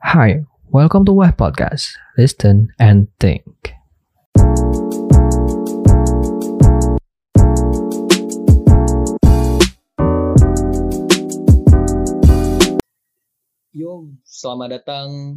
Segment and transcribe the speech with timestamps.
[0.00, 1.92] Hi, welcome to Web Podcast.
[2.16, 3.44] Listen and think.
[13.76, 15.36] Yo, selamat datang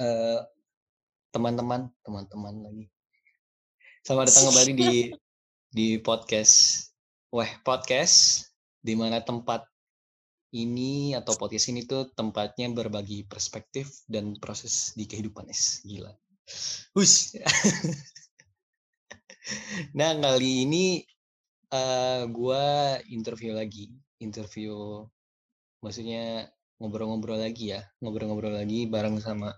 [0.00, 0.40] eh,
[1.36, 2.88] teman-teman, teman-teman lagi.
[4.08, 4.92] Selamat datang kembali di
[5.76, 6.88] di podcast
[7.28, 8.48] Weh Podcast
[8.80, 9.68] di mana tempat
[10.52, 16.12] ini atau podcast ini tuh tempatnya berbagi perspektif dan proses di kehidupan es gila.
[16.92, 17.40] Hush.
[19.98, 21.00] nah kali ini
[21.72, 23.88] eh gua interview lagi,
[24.20, 25.00] interview
[25.80, 29.56] maksudnya ngobrol-ngobrol lagi ya, ngobrol-ngobrol lagi bareng sama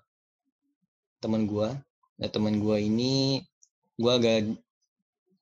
[1.19, 1.75] teman gua.
[2.23, 3.43] Nah teman gua ini
[3.99, 4.47] gua agak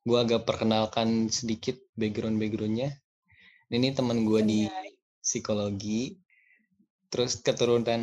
[0.09, 2.97] gua agak perkenalkan sedikit background backgroundnya.
[3.69, 4.65] Ini teman gua di
[5.23, 6.19] psikologi,
[7.09, 8.03] terus keturunan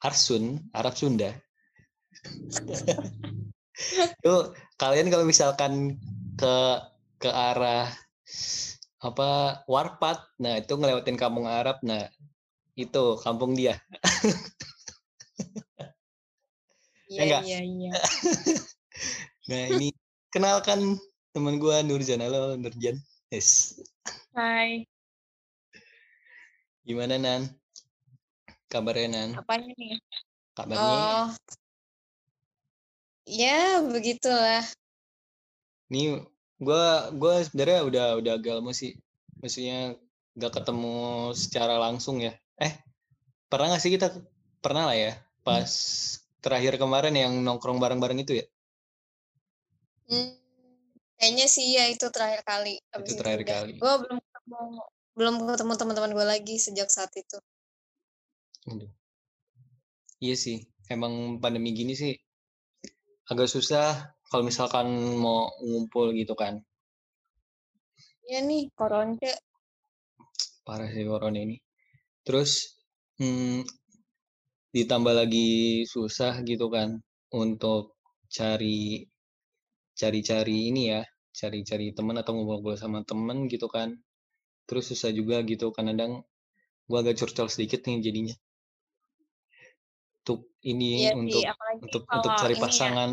[0.00, 1.36] Arsun, Arab Sunda.
[4.24, 6.00] Tuh kalian kalau misalkan
[6.40, 6.56] ke
[7.20, 7.92] ke arah
[9.04, 12.08] apa Warpat, nah itu ngelewatin kampung Arab, nah
[12.74, 13.78] itu kampung dia.
[17.04, 17.42] Iya enggak?
[17.46, 17.92] iya iya.
[19.52, 19.92] Nah ini
[20.32, 20.96] kenalkan
[21.36, 22.96] teman gua Nurjan, halo Nurjan.
[23.28, 23.76] Yes.
[24.32, 24.88] Hai,
[26.84, 27.42] Gimana Nan?
[28.68, 29.30] Kabarnya Nan?
[29.40, 29.96] apanya nih?
[30.56, 31.26] Kabarnya Oh,
[33.24, 34.62] ya begitulah.
[35.92, 36.20] Nih,
[36.60, 38.92] gua gua sebenarnya udah udah agak lama sih.
[39.40, 39.96] Maksudnya
[40.36, 40.96] gak ketemu
[41.32, 42.32] secara langsung ya.
[42.60, 42.72] Eh,
[43.48, 44.12] pernah gak sih kita
[44.60, 45.12] pernah lah ya
[45.44, 45.70] pas
[46.44, 48.46] terakhir kemarin yang nongkrong bareng-bareng itu ya?
[50.08, 50.36] Hmm,
[51.16, 52.76] kayaknya sih ya itu terakhir kali.
[52.92, 53.56] Abis Itu terakhir udah.
[53.64, 53.72] kali.
[53.80, 54.60] Gue belum ketemu
[55.14, 57.38] belum ketemu teman-teman gue lagi sejak saat itu.
[58.70, 58.90] Aduh.
[60.22, 60.58] Iya sih,
[60.90, 62.14] emang pandemi gini sih
[63.24, 66.60] agak susah kalau misalkan mau ngumpul gitu kan.
[68.24, 69.32] Iya nih, koronce.
[70.64, 71.56] Parah sih corona ini.
[72.24, 72.80] Terus
[73.20, 73.64] hmm,
[74.72, 77.00] ditambah lagi susah gitu kan
[77.36, 78.00] untuk
[78.32, 79.04] cari
[79.94, 81.02] cari-cari ini ya,
[81.36, 83.92] cari-cari teman atau ngobrol-ngobrol sama temen gitu kan.
[84.68, 86.12] Terus susah juga gitu kadang
[86.88, 88.34] gua agak curcol sedikit nih jadinya.
[90.24, 91.52] Untuk ini Iya untuk sih,
[91.84, 93.10] untuk untuk cari ya, pasangan.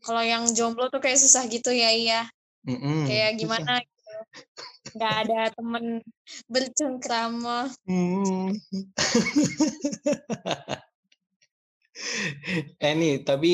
[0.00, 2.20] kalau yang jomblo tuh kayak susah gitu ya iya.
[2.68, 3.40] Mm-mm, Kayak susah.
[3.40, 4.12] gimana gitu.
[5.00, 5.84] Gak ada temen
[6.52, 7.58] bercengkrama.
[7.86, 8.48] Hmm.
[12.84, 13.52] eh nih, tapi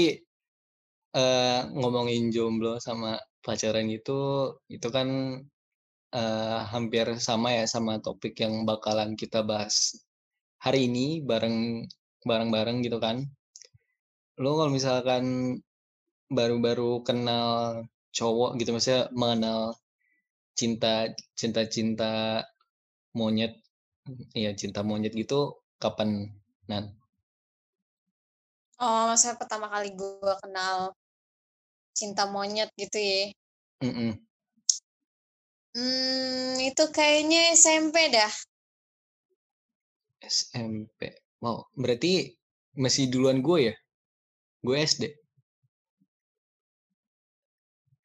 [1.23, 3.09] eh, ngomongin jomblo sama
[3.45, 4.13] pacaran itu,
[4.75, 5.09] itu kan
[6.15, 9.77] eh, hampir sama ya sama topik yang bakalan kita bahas
[10.65, 11.59] hari ini bareng
[12.29, 13.17] bareng-bareng gitu kan.
[14.43, 15.25] Lo kalau misalkan
[16.37, 17.47] baru-baru kenal
[18.17, 19.61] cowok gitu, maksudnya mengenal
[20.59, 20.93] cinta
[21.41, 22.13] cinta-cinta
[23.19, 23.53] monyet,
[24.45, 25.41] ya cinta monyet gitu
[25.83, 26.11] kapan
[26.71, 26.85] Nan?
[28.85, 30.77] Oh, maksudnya pertama kali gue kenal
[31.99, 33.23] cinta monyet gitu ya.
[33.83, 34.26] Mm-mm.
[35.77, 38.33] Hmm, itu kayaknya SMP dah.
[40.25, 41.13] SMP.
[41.45, 42.33] Wow, berarti
[42.81, 43.75] masih duluan gue ya?
[44.65, 45.13] Gue SD.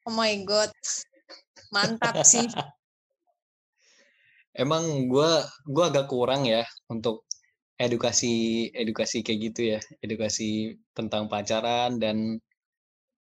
[0.04, 0.68] Oh my god.
[1.72, 2.44] Mantap sih.
[4.52, 5.32] Emang gue
[5.64, 7.24] gue agak kurang ya untuk
[7.80, 12.36] edukasi edukasi kayak gitu ya, edukasi tentang pacaran dan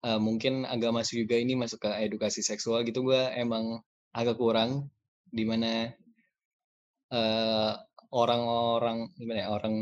[0.07, 3.83] eh, mungkin agak masuk juga ini masuk ke edukasi seksual gitu gue emang
[4.17, 4.89] agak kurang
[5.29, 5.93] di mana
[7.13, 7.73] eh,
[8.15, 9.77] orang-orang gimana ya orang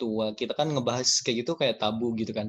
[0.00, 2.48] tua kita kan ngebahas kayak gitu kayak tabu gitu kan.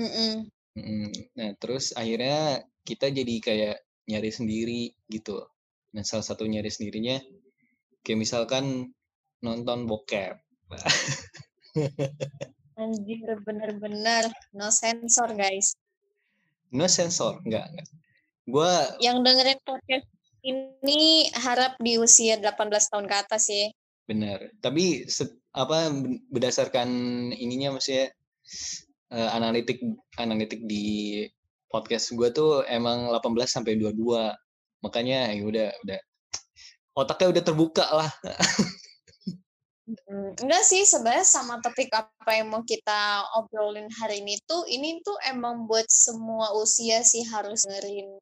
[0.00, 0.48] Mm-mm.
[0.80, 3.76] Mm, Nah, terus akhirnya kita jadi kayak
[4.08, 4.82] nyari sendiri
[5.12, 5.44] gitu.
[5.92, 7.18] Nah, salah satu nyari sendirinya
[8.06, 8.94] kayak misalkan
[9.44, 10.38] nonton bokep.
[12.80, 14.24] Anjir bener-bener
[14.56, 15.76] no sensor guys.
[16.72, 17.88] No sensor, enggak, enggak.
[18.50, 20.06] Gua Yang dengerin podcast
[20.42, 23.68] ini harap di usia 18 tahun ke atas ya.
[24.04, 24.50] benar.
[24.58, 25.90] Tapi se- apa
[26.30, 26.88] berdasarkan
[27.30, 28.10] ininya maksudnya
[29.10, 29.78] eh, analitik
[30.18, 31.22] analitik di
[31.70, 34.34] podcast gua tuh emang 18 sampai 22.
[34.82, 36.00] Makanya ya udah udah
[36.98, 38.10] otaknya udah terbuka lah.
[39.90, 45.02] Mm, Enggak sih sebenarnya sama topik apa yang mau kita obrolin hari ini tuh ini
[45.02, 48.18] tuh emang buat semua usia sih harus dengerin.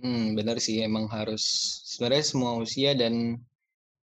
[0.00, 1.44] Hmm, benar sih emang harus
[1.90, 3.36] sebenarnya semua usia dan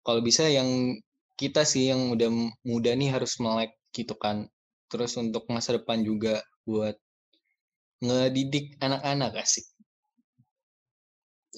[0.05, 1.00] kalau bisa yang
[1.40, 2.29] kita sih yang udah
[2.67, 4.44] muda nih harus melek gitu kan.
[4.93, 6.96] Terus untuk masa depan juga buat
[8.05, 9.67] ngedidik anak-anak asik.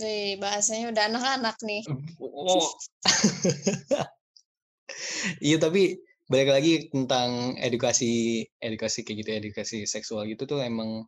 [0.00, 1.82] Wih, bahasanya udah anak-anak nih.
[2.22, 2.70] Oh.
[5.46, 5.82] Iya tapi
[6.30, 11.06] balik lagi tentang edukasi edukasi kayak gitu edukasi seksual gitu tuh emang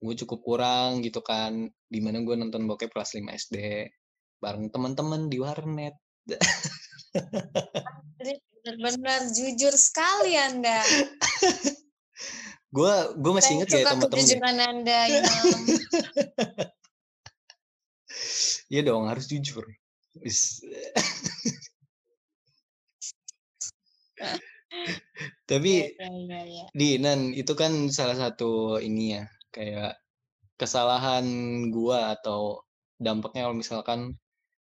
[0.00, 3.56] gue cukup kurang gitu kan di mana gue nonton bokep kelas 5 SD
[4.42, 5.94] bareng teman-teman di warnet
[8.64, 10.80] benar-benar jujur sekali Anda.
[12.72, 15.28] gue gue masih inget ya teman-teman kejujuran Anda, Imam.
[18.72, 19.62] Iya dong harus jujur
[25.50, 26.64] tapi Iya, iya, iya.
[26.74, 29.94] Di Nan itu kan salah satu ini ya kayak
[30.60, 31.26] kesalahan
[31.74, 32.62] gua atau
[32.98, 34.00] dampaknya kalau misalkan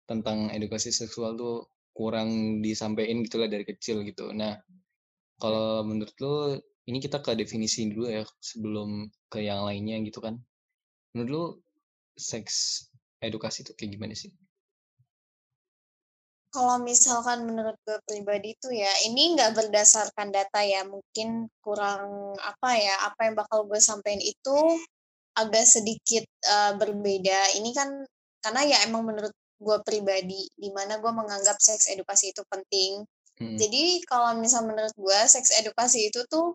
[0.10, 1.56] tentang edukasi seksual tuh
[1.96, 4.32] kurang disampaikan gitulah dari kecil gitu.
[4.32, 4.60] Nah,
[5.42, 6.36] kalau menurut lu
[6.90, 10.36] ini kita ke definisi dulu ya sebelum ke yang lainnya gitu kan.
[11.16, 11.44] Menurut lu
[12.16, 12.88] seks
[13.24, 14.32] edukasi itu kayak gimana sih?
[16.52, 22.76] Kalau misalkan menurut gue pribadi tuh ya, ini nggak berdasarkan data ya, mungkin kurang apa
[22.76, 24.58] ya, apa yang bakal gue sampaikan itu
[25.40, 27.56] agak sedikit eh, berbeda.
[27.56, 27.90] Ini kan
[28.44, 29.32] karena ya emang menurut
[29.62, 33.08] gue pribadi, di mana gue menganggap seks edukasi itu penting.
[33.40, 33.56] Hmm.
[33.56, 36.52] Jadi kalau misal menurut gue seks edukasi itu tuh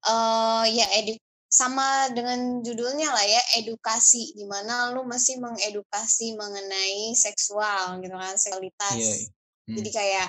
[0.00, 1.12] eh ya edu
[1.50, 8.34] sama dengan judulnya lah ya edukasi, di mana lu mesti mengedukasi mengenai seksual gitu kan,
[8.38, 8.94] seksualitas.
[8.94, 9.14] Iya.
[9.66, 9.76] Hmm.
[9.82, 10.28] Jadi kayak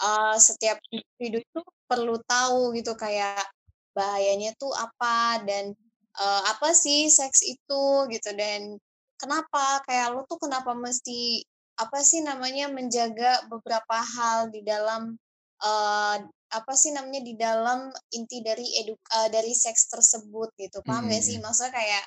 [0.00, 3.44] eh, setiap individu itu perlu tahu gitu kayak
[3.92, 5.76] bahayanya tuh apa dan
[6.16, 8.80] eh, apa sih seks itu gitu dan
[9.20, 11.44] kenapa kayak lu tuh kenapa mesti
[11.74, 15.18] apa sih namanya menjaga beberapa hal di dalam
[15.64, 16.16] eh,
[16.54, 20.84] apa sih namanya di dalam inti dari edu eh, dari seks tersebut gitu.
[20.86, 21.36] Paham gak sih?
[21.40, 21.48] Hmm.
[21.48, 22.04] maksudnya kayak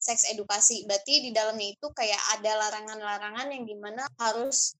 [0.00, 0.84] seks edukasi.
[0.88, 4.74] Berarti di dalamnya itu kayak ada larangan-larangan yang di mana harus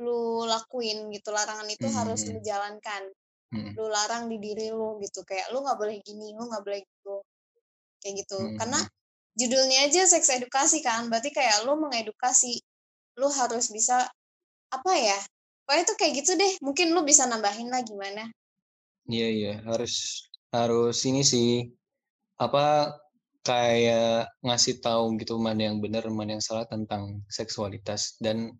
[0.00, 1.30] lu lakuin gitu.
[1.30, 2.46] Larangan itu harus lu Hmm.
[2.46, 3.04] jalankan.
[3.54, 3.70] Hmm.
[3.78, 5.22] lu larang di diri lu gitu.
[5.22, 7.22] Kayak lu nggak boleh gini lu nggak boleh gitu.
[8.02, 8.38] Kayak gitu.
[8.58, 8.90] Karena Hmm.
[9.38, 11.06] judulnya aja seks edukasi kan.
[11.06, 12.58] Berarti kayak lu mengedukasi
[13.14, 14.10] lu harus bisa
[14.74, 15.14] apa ya
[15.64, 18.28] pokoknya tuh kayak gitu deh mungkin lu bisa nambahin lah gimana.
[19.08, 21.68] Iya iya harus harus ini sih
[22.40, 22.94] apa
[23.44, 28.16] kayak ngasih tahu gitu mana yang benar mana yang salah tentang seksualitas.
[28.20, 28.56] Dan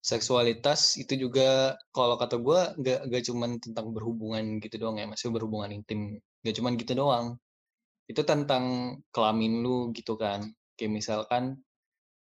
[0.00, 5.28] seksualitas itu juga kalau kata gue nggak nggak cuman tentang berhubungan gitu doang ya masih
[5.34, 7.26] berhubungan intim nggak cuman gitu doang.
[8.10, 10.46] Itu tentang kelamin lu gitu kan.
[10.78, 11.42] Kayak misalkan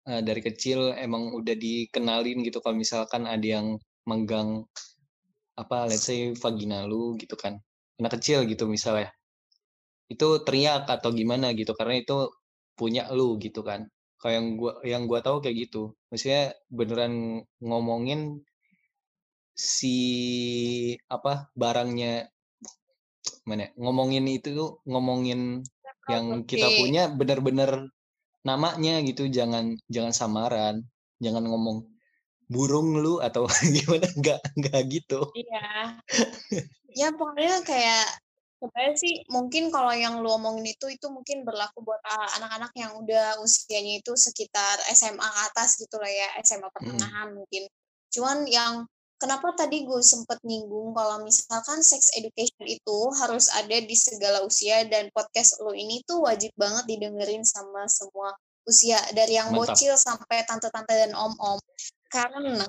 [0.07, 3.67] eh, dari kecil emang udah dikenalin gitu kalau misalkan ada yang
[4.07, 4.63] menggang
[5.59, 7.59] apa let's say vagina lu gitu kan
[7.97, 9.09] anak kecil gitu misalnya.
[10.07, 12.31] Itu teriak atau gimana gitu karena itu
[12.77, 13.89] punya lu gitu kan.
[14.21, 15.97] Kayak yang gua yang gua tahu kayak gitu.
[16.09, 18.41] Maksudnya beneran ngomongin
[19.57, 19.97] si
[21.09, 22.29] apa barangnya
[23.49, 25.65] mana ya, ngomongin itu tuh ngomongin
[26.07, 27.91] yang kita punya bener-bener
[28.45, 30.75] namanya gitu jangan jangan samaran
[31.19, 31.96] jangan ngomong
[32.47, 34.07] burung lu atau gimana?
[34.15, 35.19] Enggak enggak gitu.
[35.35, 35.67] Iya.
[36.97, 38.09] Ya pokoknya kayak
[38.57, 42.97] sebenarnya sih mungkin kalau yang lu omongin itu itu mungkin berlaku buat ah, anak-anak yang
[42.97, 47.69] udah usianya itu sekitar SMA atas gitu lah ya SMA pertengahan mungkin.
[48.09, 48.89] Cuman yang
[49.21, 54.85] kenapa tadi gue sempet nyinggung kalau misalkan sex education itu harus ada di segala usia
[54.89, 58.33] dan podcast lo ini tuh wajib banget didengerin sama semua
[58.67, 59.73] usia dari yang Mantap.
[59.73, 61.57] bocil sampai tante-tante dan om-om
[62.09, 62.65] karena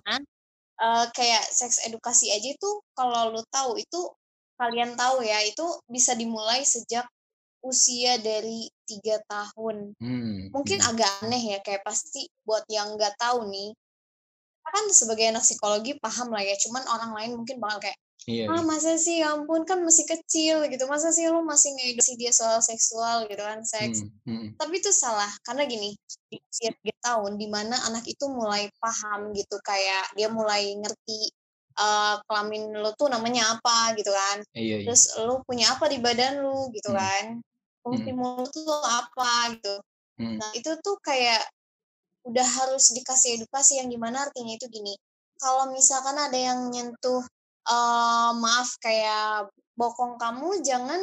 [0.78, 4.00] eh, kayak seks edukasi aja itu kalau lu tahu itu
[4.58, 7.06] kalian tahu ya itu bisa dimulai sejak
[7.62, 10.90] usia dari tiga tahun Hmm, mungkin hmm.
[10.94, 13.74] agak aneh ya kayak pasti buat yang nggak tahu nih
[14.68, 17.98] kita kan sebagai anak psikologi paham lah ya cuman orang lain mungkin bakal kayak
[18.28, 18.44] iya.
[18.52, 19.24] Ah masa sih?
[19.24, 20.84] Ya ampun kan masih kecil gitu.
[20.84, 24.04] Masa sih lu masih ngedukasi dia soal seksual gitu kan seks.
[24.04, 24.46] Hmm, hmm.
[24.60, 25.96] tapi itu salah karena gini
[26.28, 26.70] di usia
[27.00, 31.32] tahun di mana anak itu mulai paham gitu kayak dia mulai ngerti
[31.78, 34.44] eh, kelamin lo tuh namanya apa gitu kan.
[34.52, 34.86] Iya iya.
[34.92, 37.00] Terus lo punya apa di badan lu gitu Hmm.
[37.00, 37.24] kan.
[37.80, 38.18] Fungsi Hmm.
[38.20, 39.74] mulut tuh apa gitu.
[40.18, 40.34] Hmm.
[40.36, 41.46] nah itu tuh kayak
[42.26, 44.92] udah harus dikasih edukasi yang gimana artinya itu gini.
[45.38, 47.22] Kalau misalkan ada yang nyentuh
[47.68, 51.00] eh maaf kayak bokong kamu jangan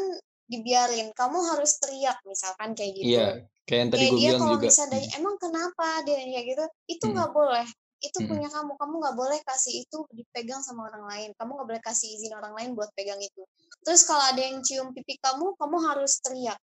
[0.51, 1.09] dibiarin.
[1.15, 3.09] Kamu harus teriak misalkan kayak gitu.
[3.09, 3.25] Iya,
[3.65, 4.67] kayak yang tadi kayak gue dia bilang kalau juga.
[4.69, 5.87] misalnya dari emang kenapa?
[6.05, 6.63] dia kayak gitu.
[6.89, 7.13] Itu Hmm.
[7.15, 7.67] nggak boleh.
[8.03, 8.29] Itu Mm-mm.
[8.29, 8.71] punya kamu.
[8.77, 11.29] Kamu nggak boleh kasih itu dipegang sama orang lain.
[11.39, 13.41] Kamu nggak boleh kasih izin orang lain buat pegang itu.
[13.85, 16.59] Terus kalau ada yang cium pipi kamu kamu harus teriak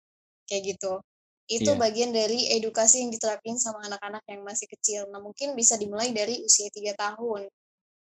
[0.49, 0.93] kayak gitu.
[1.51, 1.81] Itu Iya.
[1.81, 5.07] bagian dari edukasi yang diterapin sama anak-anak yang masih kecil.
[5.13, 7.47] Nah mungkin bisa dimulai dari usia tiga tahun.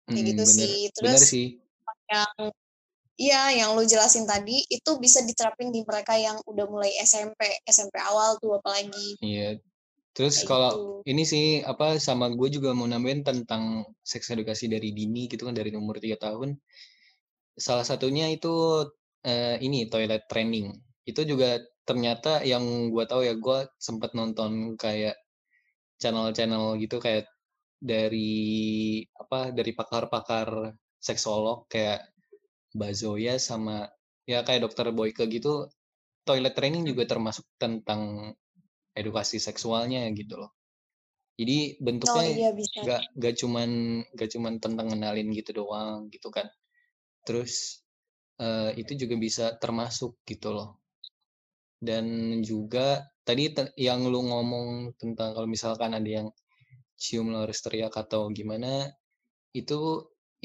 [0.10, 0.76] Kayak Mm, gitu bener, sih.
[1.02, 1.46] Bener terus sih.
[2.10, 2.52] Yang
[3.20, 7.36] Iya, yang lu jelasin tadi itu bisa diterapin di mereka yang udah mulai SMP,
[7.68, 9.60] SMP awal tuh apalagi Iya.
[10.16, 11.12] Terus kayak kalau gitu.
[11.12, 15.56] ini sih apa sama gue juga mau nambahin tentang seks edukasi dari dini gitu kan
[15.56, 16.56] dari umur tiga tahun.
[17.60, 18.88] Salah satunya itu
[19.28, 20.72] eh, ini toilet training.
[21.04, 25.20] Itu juga ternyata yang gue tahu ya gue sempat nonton kayak
[26.00, 27.28] channel-channel gitu kayak
[27.84, 30.72] dari apa dari pakar-pakar
[31.08, 32.00] seksolog kayak
[32.78, 33.76] Mbak Zoya sama
[34.32, 35.70] ya kayak dokter Boyke gitu
[36.28, 38.02] toilet training juga termasuk tentang
[39.02, 40.52] edukasi seksualnya gitu loh.
[41.40, 42.82] Jadi Oh bentuknya iya bisa.
[42.88, 43.70] gak gak cuman
[44.20, 46.48] gak cuman tentang ngenalin gitu doang gitu kan.
[47.28, 47.54] Terus
[48.42, 50.70] eh, itu juga bisa termasuk gitu loh.
[51.88, 52.06] Dan
[52.44, 52.88] juga
[53.28, 56.28] tadi te- yang lu ngomong tentang kalau misalkan ada yang
[57.04, 58.72] cium harus teriak atau gimana
[59.62, 59.80] itu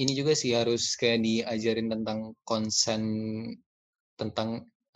[0.03, 3.03] ini juga sih harus kayak diajarin tentang konsen
[4.21, 4.49] tentang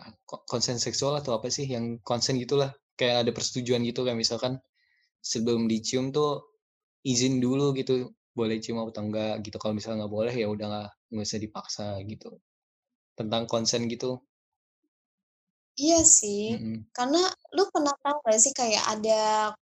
[0.03, 4.19] ah, ko- konsen seksual atau apa sih yang konsen gitulah kayak ada persetujuan gitu kayak
[4.19, 4.59] misalkan
[5.33, 6.31] sebelum dicium tuh
[7.13, 7.95] izin dulu gitu
[8.39, 11.87] boleh cium atau enggak gitu kalau misalnya nggak boleh ya udah nggak nggak usah dipaksa
[12.11, 12.31] gitu
[13.19, 14.11] tentang konsen gitu
[15.83, 16.41] Iya sih.
[16.51, 16.85] Mm-mm.
[16.97, 17.19] Karena
[17.57, 19.19] lu pernah tahu gak sih kayak ada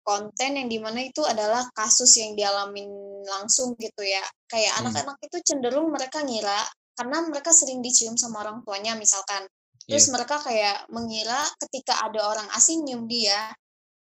[0.07, 2.87] konten yang di mana itu adalah kasus yang dialamin
[3.27, 4.23] langsung gitu ya.
[4.47, 4.79] Kayak Hmm.
[4.87, 6.61] anak-anak itu cenderung mereka ngira
[6.97, 9.43] karena mereka sering dicium sama orang tuanya misalkan.
[9.89, 13.51] Terus mereka kayak mengira ketika ada orang asing nyium dia,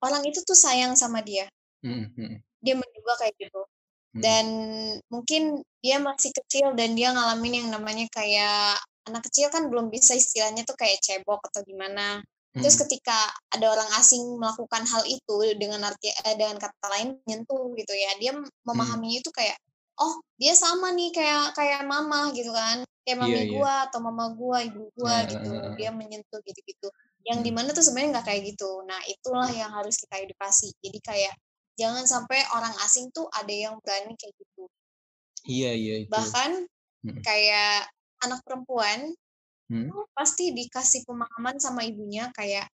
[0.04, 1.46] orang itu tuh sayang sama dia.
[1.84, 2.34] Mm-mm, mm-mm,
[2.64, 3.60] Dia menduga kayak gitu.
[4.16, 4.22] mm-mm.
[4.24, 4.46] dan
[5.12, 5.42] mungkin
[5.84, 10.64] dia masih kecil dan dia ngalamin yang namanya kayak anak kecil kan belum bisa istilahnya
[10.68, 12.24] tuh kayak cebok atau gimana.
[12.56, 13.18] Terus ketika
[13.52, 18.10] ada orang asing melakukan hal itu dengan arti eh, dengan kata lain menyentuh gitu ya,
[18.16, 18.32] dia
[18.64, 19.56] memahaminya itu kayak
[20.00, 23.52] oh dia sama nih kayak kayak mama gitu kan, kayak Iya, mami iya.
[23.52, 25.48] gua atau mama gua, ibu gua Nah, gitu.
[25.52, 25.72] uh.
[25.76, 26.88] Dia menyentuh gitu-gitu.
[27.26, 27.46] Yang Hmm.
[27.48, 28.70] di mana tuh sebenarnya nggak kayak gitu.
[28.88, 30.72] Nah itulah yang harus kita edukasi.
[30.80, 31.34] Jadi kayak
[31.76, 34.64] jangan sampai orang asing tuh ada yang berani kayak gitu.
[35.44, 36.10] Iya iya itu.
[36.12, 36.50] Bahkan
[37.20, 37.88] kayak
[38.24, 39.12] anak perempuan
[39.66, 39.90] Hmm?
[40.14, 42.70] pasti dikasih pemahaman sama ibunya kayak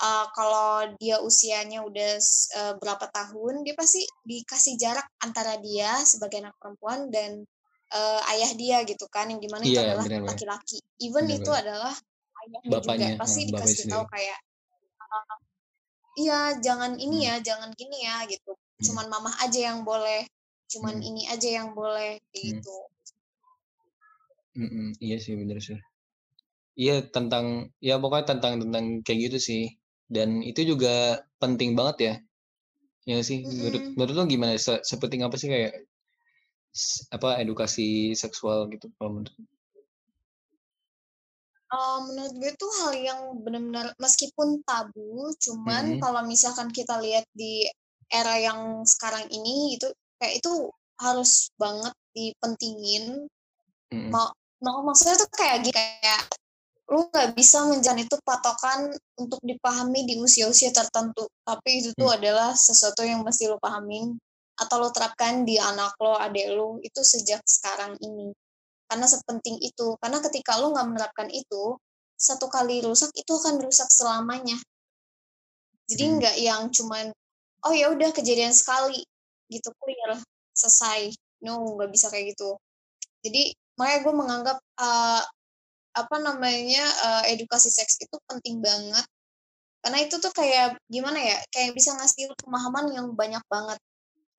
[0.00, 2.16] uh, kalau dia usianya udah
[2.56, 7.44] uh, berapa tahun dia pasti dikasih jarak antara dia sebagai anak perempuan dan
[7.92, 11.50] uh, ayah dia gitu kan yang di mana itu Iya adalah laki-laki even Benar, itu
[11.52, 11.94] adalah
[12.40, 14.38] ayahnya Bapaknya, juga pasti dikasih tahu kayak
[15.04, 15.36] uh,
[16.16, 17.28] iya jangan ini Hmm.
[17.28, 18.84] ya jangan gini ya gitu Hmm.
[18.88, 20.24] cuman mamah aja yang boleh
[20.72, 21.08] cuman Hmm.
[21.12, 22.40] ini aja yang boleh Hmm.
[22.56, 22.76] gitu
[24.50, 25.78] Mm-mm, Iya sih bener sih.
[26.82, 27.46] Iya tentang
[27.88, 29.62] ya pokoknya tentang tentang kayak gitu sih.
[30.14, 30.88] Dan itu juga
[31.42, 32.12] penting banget ya.
[33.10, 33.96] Ya sih menurut Mm-mm.
[33.96, 34.52] menurut lo gimana?
[34.66, 35.72] Se- sepenting apa sih kayak
[37.16, 39.34] apa edukasi seksual gitu kalau menurut?
[41.70, 46.02] Eh, menurut gue tuh hal yang benar-benar meskipun tabu, cuman Mm-mm.
[46.02, 47.52] kalau misalkan kita lihat di
[48.10, 49.86] era yang sekarang ini itu
[50.18, 50.52] kayak itu
[50.98, 51.30] harus
[51.62, 53.04] banget dipentingin.
[53.92, 54.14] Mm-mm.
[54.14, 54.28] Mau,
[54.66, 56.20] mau maksudnya tuh kayak gini kayak
[56.90, 62.18] lu nggak bisa menjalani itu patokan untuk dipahami di usia-usia tertentu, tapi itu tuh Hmm.
[62.18, 64.18] adalah sesuatu yang mesti lu pahamin
[64.58, 68.34] atau lu terapkan di anak lo, adik lu itu sejak sekarang ini.
[68.90, 69.94] Karena sepenting itu.
[70.02, 71.78] Karena ketika lo nggak menerapkan itu
[72.18, 74.58] satu kali rusak itu akan rusak selamanya.
[75.86, 76.14] Jadi Hmm.
[76.18, 77.14] nggak yang cuman
[77.70, 79.06] oh ya udah kejadian sekali
[79.46, 80.18] gitu clear
[80.58, 81.14] selesai.
[81.46, 82.58] No nggak bisa kayak gitu.
[83.22, 85.22] Jadi makanya gue menganggap uh,
[85.94, 89.06] apa namanya uh, edukasi seks itu penting banget.
[89.80, 93.78] Karena itu tuh kayak gimana ya kayak bisa ngasih pemahaman yang banyak banget.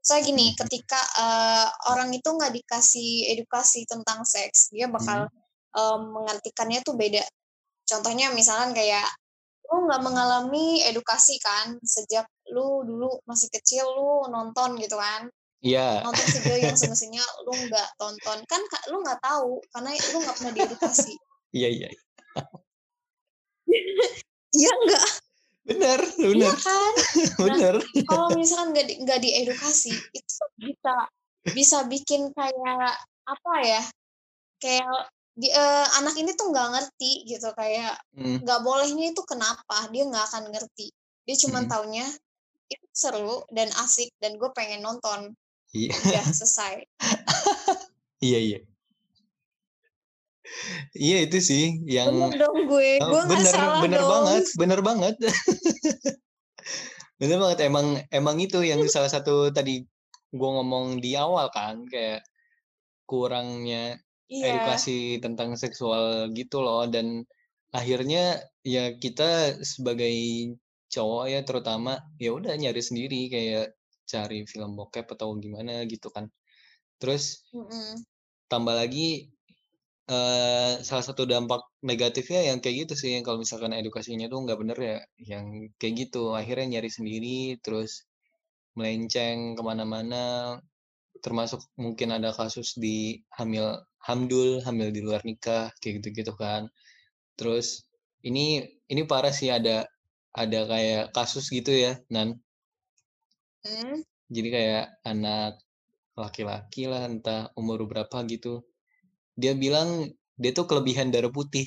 [0.02, 0.58] Saya gini Hmm.
[0.66, 5.30] ketika uh, orang itu nggak dikasih edukasi tentang seks dia bakal
[5.74, 7.22] um, mengartikannya tuh beda.
[7.86, 9.06] Contohnya misalkan kayak
[9.72, 15.28] lu nggak mengalami edukasi kan sejak lu dulu masih kecil lu nonton gitu kan.
[15.62, 16.02] Iya.
[16.02, 18.38] nonton video yang semestinya lu nggak tonton.
[18.50, 21.14] Kan ka- lu nggak tahu karena lu nggak pernah diedukasi
[21.52, 21.88] Iya iya.
[24.52, 25.08] iya nggak
[25.62, 26.94] Bener iya bener kan
[27.46, 27.76] bener.
[28.10, 30.96] kalau misalkan nggak di, nggak diedukasi itu bisa
[31.54, 32.98] bisa bikin kayak
[33.30, 33.82] apa ya
[34.60, 38.44] kayak di, eh, anak ini tuh nggak ngerti gitu kayak Hmm.
[38.44, 40.92] nggak bolehnya itu kenapa dia nggak akan ngerti
[41.24, 41.72] dia cuma Mm-mm.
[41.72, 42.06] taunya
[42.68, 45.32] itu seru dan asik dan gue pengen nonton
[45.72, 45.96] Iya.
[45.96, 46.84] Udah selesai.
[48.20, 48.60] Iya, iya.
[50.94, 54.12] Iya itu sih yang Bener dong gue, Oh, gue bener salah bener dong.
[54.12, 55.16] banget, bener banget.
[57.22, 59.86] bener banget emang emang itu yang salah satu tadi
[60.34, 62.26] gua ngomong di awal kan kayak
[63.06, 64.00] kurangnya
[64.32, 67.28] Iya, edukasi tentang seksual gitu loh dan
[67.76, 70.16] akhirnya ya kita sebagai
[70.88, 73.76] cowok ya terutama ya udah nyari sendiri kayak
[74.08, 76.32] cari film bokep atau gimana gitu kan.
[76.96, 78.08] Terus mm-mm.
[78.48, 79.28] tambah lagi
[80.88, 84.78] salah satu dampak negatifnya yang kayak gitu sih yang kalau misalkan edukasinya tuh nggak bener
[84.80, 85.46] ya yang
[85.80, 86.36] kayak gitu.
[86.36, 88.08] Akhirnya nyari sendiri terus
[88.78, 90.58] melenceng ke mana-mana
[91.22, 96.72] termasuk mungkin ada kasus di hamil hamdul hamil di luar nikah kayak gitu-gitu kan.
[97.38, 97.86] Terus
[98.26, 99.86] ini ini parah sih ada
[100.32, 102.40] ada kayak kasus gitu ya nan.
[103.62, 104.02] Hmm,
[104.34, 105.62] jadi kayak anak
[106.18, 108.66] laki-laki lah entah umur berapa gitu
[109.42, 109.90] dia bilang
[110.42, 111.66] dia tuh kelebihan darah putih.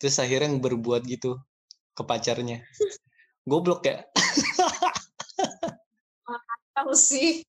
[0.00, 1.30] Terus akhirnya berbuat gitu
[1.96, 2.58] ke pacarnya.
[3.50, 3.96] Goblok ya?
[6.76, 7.42] Tahu sih.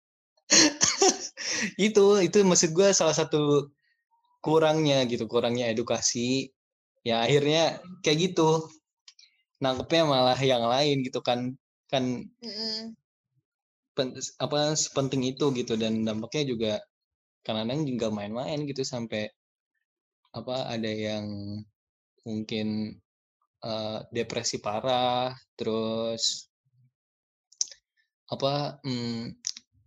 [1.87, 3.67] itu itu maksud gue salah satu
[4.45, 6.51] kurangnya gitu kurangnya edukasi.
[7.07, 8.69] Ya akhirnya kayak gitu.
[9.63, 11.39] Nangkepnya malah yang lain gitu kan
[11.91, 12.03] kan
[12.45, 12.93] Mm-mm.
[13.95, 15.73] pen- apa sepenting itu gitu.
[15.81, 16.71] Dan dampaknya juga
[17.47, 19.31] kadang-kadang juga main-main gitu sampai
[20.35, 21.25] apa ada yang
[22.27, 22.67] mungkin
[23.63, 26.51] eh, depresi parah terus
[28.27, 29.39] apa hmm,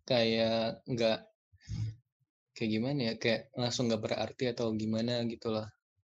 [0.09, 1.19] kayak nggak
[2.57, 5.69] kayak gimana ya kayak langsung nggak berarti atau gimana gitu lah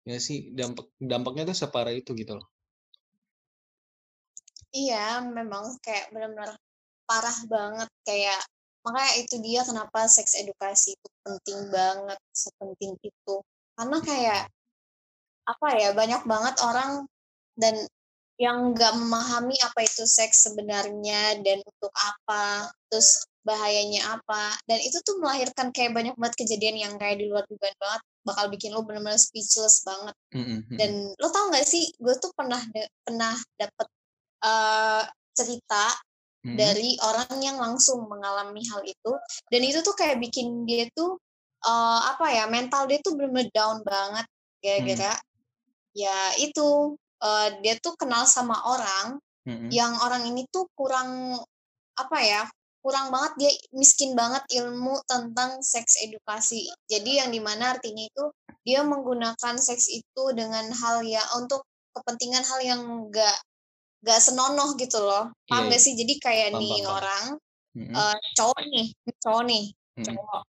[0.09, 2.49] ya sih dampak dampaknya tuh separah itu gitu loh.
[4.75, 6.51] Iya, memang kayak benar-benar
[7.09, 8.41] parah banget kayak
[8.85, 13.35] makanya itu dia kenapa seks edukasi itu penting banget, sepenting itu.
[13.75, 14.43] Karena kayak
[15.45, 17.09] apa ya, banyak banget orang
[17.57, 17.75] dan
[18.37, 24.53] yang nggak memahami apa itu seks sebenarnya dan untuk apa, terus bahayanya apa.
[24.69, 28.45] Dan itu tuh melahirkan kayak banyak banget kejadian yang kayak di luar dugaan banget, bakal
[28.51, 30.17] bikin lo benar-benar speechless banget.
[30.35, 30.61] Mm-mm.
[30.75, 32.61] Dan lo tau gak sih, gue tuh pernah
[33.07, 33.89] pernah dapet
[34.45, 35.85] eh, cerita
[36.45, 36.61] Mm-mm.
[36.61, 39.13] dari orang yang langsung mengalami hal itu,
[39.49, 41.17] dan itu tuh kayak bikin dia tuh
[41.65, 44.29] eh, apa ya, mental dia tuh bener-bener down banget,
[44.61, 45.17] gara-gara
[45.95, 49.71] ya itu eh, dia tuh kenal sama orang Mm-mm.
[49.71, 51.39] yang orang ini tuh kurang
[51.95, 52.43] apa ya
[52.85, 58.25] kurang banget dia miskin banget ilmu tentang seks edukasi jadi yang di mana artinya itu
[58.61, 61.65] dia menggunakan seks itu dengan hal ya untuk
[61.97, 63.37] kepentingan hal yang enggak
[64.05, 65.85] enggak senonoh gitu loh paham Iya, gak iya.
[65.85, 67.25] sih jadi kayak Paham, nih paham, orang
[67.75, 67.97] Mm-mm.
[67.97, 68.87] eh, cowok nih
[69.25, 69.65] cowok nih
[69.97, 70.05] Mm-mm.
[70.07, 70.43] cowok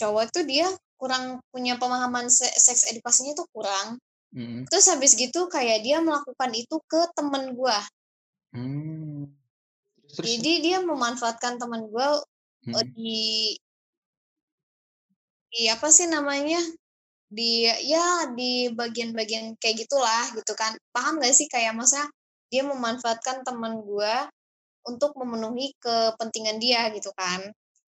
[0.00, 0.66] cowok tuh dia
[0.98, 1.24] kurang
[1.54, 3.98] punya pemahaman se- seks edukasinya tuh kurang
[4.34, 4.66] Mm-mm.
[4.66, 7.78] terus habis gitu kayak dia melakukan itu ke temen gua
[8.52, 9.32] Hmm.
[10.12, 12.20] Terus, terus jadi dia memanfaatkan temen gua
[12.66, 12.74] Mm-mm.
[12.76, 13.16] eh, di
[15.52, 16.60] di apa sih namanya
[17.32, 22.04] di ya di bagian-bagian kayak gitulah gitu kan paham gak sih kayak masa
[22.52, 24.28] dia memanfaatkan temen gua
[24.90, 27.40] untuk memenuhi kepentingan dia gitu kan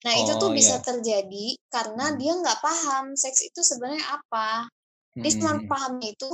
[0.05, 0.85] nah itu tuh Oh, bisa iya.
[0.85, 2.19] terjadi karena Hmm.
[2.21, 4.69] dia nggak paham seks itu sebenarnya apa
[5.23, 5.69] dia cuma Mm-mm.
[5.71, 6.31] pahamnya itu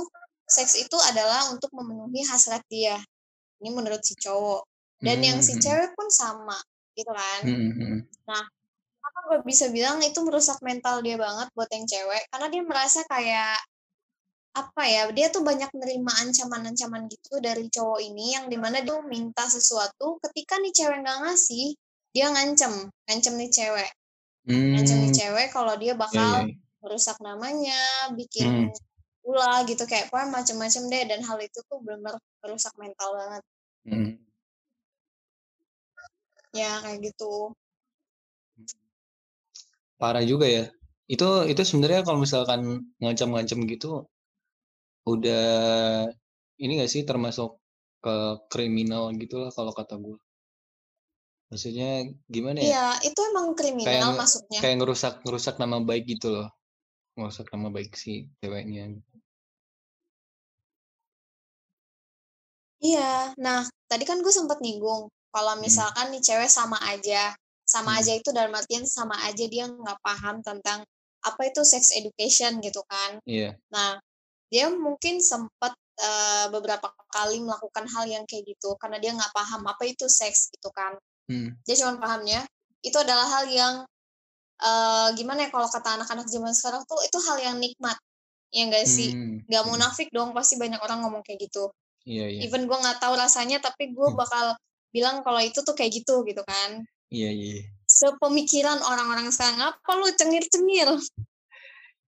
[0.47, 2.99] seks itu adalah untuk memenuhi hasrat dia
[3.63, 4.61] ini menurut si cowok
[5.05, 5.63] dan yang si Mm-mm.
[5.63, 6.57] cewek pun sama
[6.99, 8.07] gitu kan Mm-mm.
[9.07, 12.99] apa gue bisa bilang itu merusak mental dia banget buat yang cewek karena dia merasa
[13.09, 13.57] kayak
[14.51, 18.99] apa ya dia tuh banyak menerima ancaman-ancaman gitu dari cowok ini yang di mana dia
[19.07, 21.65] minta sesuatu ketika nih cewek nggak ngasih
[22.11, 22.73] dia ngancem
[23.07, 23.89] ngancem nih cewek
[24.43, 25.19] ngancem nih Hmm.
[25.19, 26.55] cewek kalau dia Iya, bakal iya.
[26.83, 27.79] merusak namanya
[28.19, 28.67] bikin Hmm.
[29.23, 33.43] ulah gitu kayak pokoknya macem-macem deh dan hal itu tuh benar-benar merusak mental banget
[33.81, 34.13] Mm.
[36.53, 37.49] ya kayak gitu
[39.97, 40.65] Parah juga ya.
[41.05, 42.61] Itu itu sebenarnya kalau misalkan
[43.01, 44.05] ngancam-ngancam gitu
[45.05, 46.11] udah
[46.63, 47.49] ini gak sih termasuk
[48.03, 48.15] ke
[48.51, 50.17] kriminal gitu lah kalau kata gue.
[51.51, 51.89] Maksudnya
[52.33, 52.73] gimana ya?
[52.73, 56.47] iya itu emang kriminal Kayak maksudnya kayak ngerusak ngerusak nama baik gitu loh.
[57.17, 58.83] Ngerusak nama baik si ceweknya.
[62.81, 65.01] Iya, nah tadi kan gue sempat nyinggung
[65.33, 65.61] kalau Hmm.
[65.65, 67.23] misalkan nih cewek sama aja,
[67.73, 67.99] sama Hmm.
[68.01, 70.79] aja itu dalam artian sama aja dia nggak paham tentang
[71.29, 73.11] apa itu sex education gitu kan.
[73.25, 73.57] Iya.
[73.73, 74.01] Nah,
[74.51, 79.63] dia mungkin sempat eh, beberapa kali melakukan hal yang kayak gitu karena dia nggak paham
[79.65, 80.93] apa itu seks gitu kan.
[81.31, 81.55] Hmm.
[81.63, 82.43] Dia cuma pahamnya
[82.83, 83.75] itu adalah hal yang
[84.61, 87.97] uh, gimana ya kalau kata anak-anak zaman sekarang tuh itu hal yang nikmat
[88.51, 89.71] ya enggak sih Hmm, nggak hmm.
[89.71, 91.71] munafik dong pasti banyak orang ngomong kayak gitu
[92.03, 92.39] Iya, iya.
[92.49, 94.17] even gue nggak tahu rasanya tapi gue Hmm.
[94.17, 94.57] bakal
[94.91, 96.83] bilang kalau itu tuh kayak gitu gitu kan
[97.13, 97.63] Iya, iya.
[97.87, 100.89] sepemikiran orang-orang sekarang apa lu cengir-cengir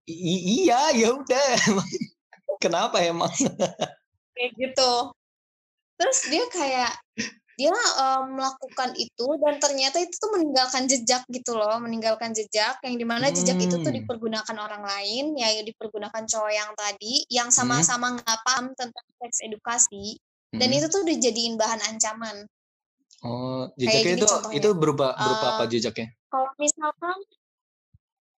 [0.10, 1.52] i- iya, ya udah.
[2.64, 3.28] Kenapa emang?
[4.34, 4.92] kayak gitu
[6.00, 6.92] terus dia kayak
[7.54, 12.98] dia eh, melakukan itu dan ternyata itu tuh meninggalkan jejak gitu loh meninggalkan jejak yang
[12.98, 13.98] di mana jejak itu tuh Hmm.
[14.02, 17.54] dipergunakan orang lain ya dipergunakan cowok yang tadi yang Hmm.
[17.54, 20.18] sama-sama nggak paham tentang seks edukasi
[20.58, 20.78] dan Hmm.
[20.82, 22.48] itu tuh dijadiin bahan ancaman
[23.24, 24.58] Oh, Kayak jejaknya gini itu contohnya.
[24.60, 26.08] itu berupa berupa apa Eh, jejaknya?
[26.28, 27.18] kalau misalkan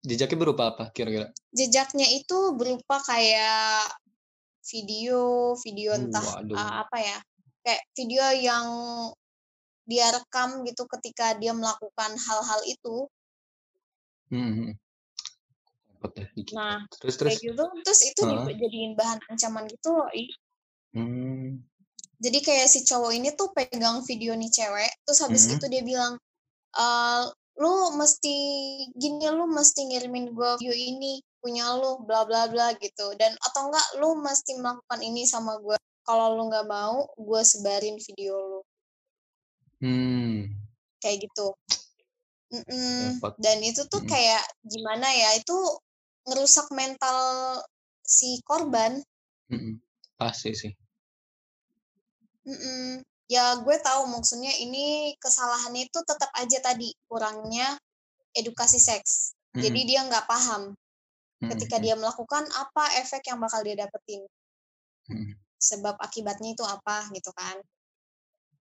[0.05, 1.33] Jejaknya berupa apa kira-kira?
[1.49, 3.89] jejaknya itu berupa kayak
[4.65, 5.21] video
[5.61, 6.55] video Uh, entah waduh.
[6.55, 7.17] uh, apa ya
[7.61, 8.65] kayak video yang
[9.85, 13.05] dia rekam gitu ketika dia melakukan hal-hal itu
[14.25, 14.71] Hmm, hmm.
[16.33, 16.53] Dikit.
[16.53, 17.29] nah Terus terus.
[17.33, 18.45] kayak gitu terus itu Heeh.
[18.51, 20.09] dijadiin bahan ancaman gitu loh.
[20.93, 21.65] Hmm.
[22.15, 25.53] jadi kayak si cowok ini tuh pegang video nih cewek terus habis Mhm.
[25.57, 26.13] itu dia bilang
[26.73, 27.23] "Eh,
[27.55, 28.35] lu mesti
[28.93, 33.69] gini lu mesti ngirimin gue video ini punya lu bla bla bla gitu dan atau
[33.69, 38.61] enggak lu mesti melakukan ini sama gue kalau lu nggak mau gue sebarin video lu
[39.75, 40.49] Hmm.
[40.97, 41.53] kayak gitu
[42.49, 43.19] Mm-mm.
[43.19, 43.35] Repot.
[43.37, 44.09] dan itu tuh Mm-mm.
[44.09, 45.53] kayak gimana ya itu
[46.25, 47.17] ngerusak mental
[48.01, 48.97] si korban
[49.51, 49.77] Mm-mm.
[50.15, 50.73] Pasti sih.
[52.47, 53.03] Mm-mm.
[53.27, 57.75] Ya gue tahu maksudnya ini kesalahannya itu tetap aja tadi kurangnya
[58.31, 59.35] edukasi seks.
[59.53, 59.89] Jadi Mm-mm.
[59.91, 60.71] dia nggak paham
[61.41, 61.85] ketika Mm-mm.
[61.85, 64.23] dia melakukan apa efek yang bakal dia dapetin.
[65.11, 65.35] Mm-mm.
[65.59, 67.57] Sebab akibatnya itu apa gitu kan.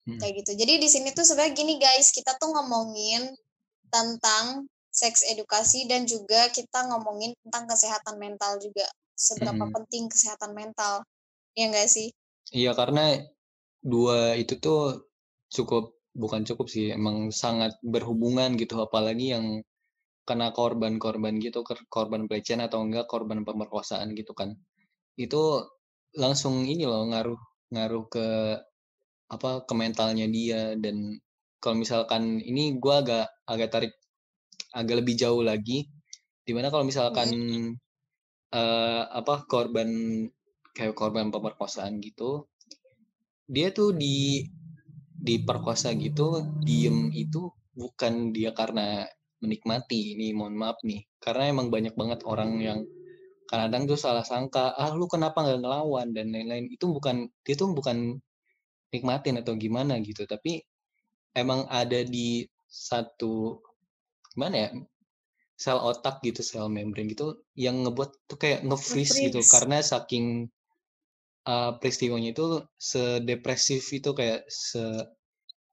[0.02, 0.52] Kayak gitu.
[0.58, 3.32] Jadi di sini tuh sebenarnya gini guys, kita tuh ngomongin
[3.94, 8.88] tentang seks edukasi dan juga kita ngomongin tentang kesehatan mental juga.
[9.14, 9.76] Seberapa Mm-mm.
[9.78, 11.06] penting kesehatan mental.
[11.54, 12.10] Ya enggak sih?
[12.52, 13.22] Iya karena
[13.80, 15.08] dua itu tuh
[15.52, 19.64] cukup bukan cukup sih emang sangat berhubungan gitu apalagi yang
[20.32, 24.56] kena korban-korban gitu kor- korban pelecehan atau enggak korban pemerkosaan gitu kan.
[25.20, 25.68] Itu
[26.16, 27.42] langsung ini loh ngaruh
[27.76, 28.28] ngaruh ke
[29.36, 30.80] apa ke mentalnya dia.
[30.80, 31.20] Dan
[31.60, 33.94] kalau misalkan ini gua agak agak tarik
[34.72, 35.92] agak lebih jauh lagi.
[36.48, 37.30] Di mana kalau misalkan
[38.52, 39.90] eh, apa korban
[40.72, 42.48] kayak korban pemerkosaan gitu
[43.52, 44.48] dia tuh di
[45.22, 49.04] diperkosa gitu diem itu bukan dia karena
[49.44, 50.16] menikmati.
[50.16, 52.80] Ini mohon maaf nih karena emang banyak banget orang yang
[53.52, 56.08] kadang tuh salah sangka ah lu kenapa nggak ngelawan?
[56.16, 56.72] dan lain-lain.
[56.72, 58.22] Itu bukan dia tuh bukan
[58.92, 60.62] nikmatin atau gimana gitu tapi
[61.32, 63.60] emang ada di satu
[64.36, 64.70] gimana ya
[65.56, 69.40] sel otak gitu sel membrane gitu yang ngebuat tuh kayak nge-freeze gitu.
[69.46, 70.50] Karena saking
[71.46, 74.82] uh, peristiwanya itu sedepresif itu kayak se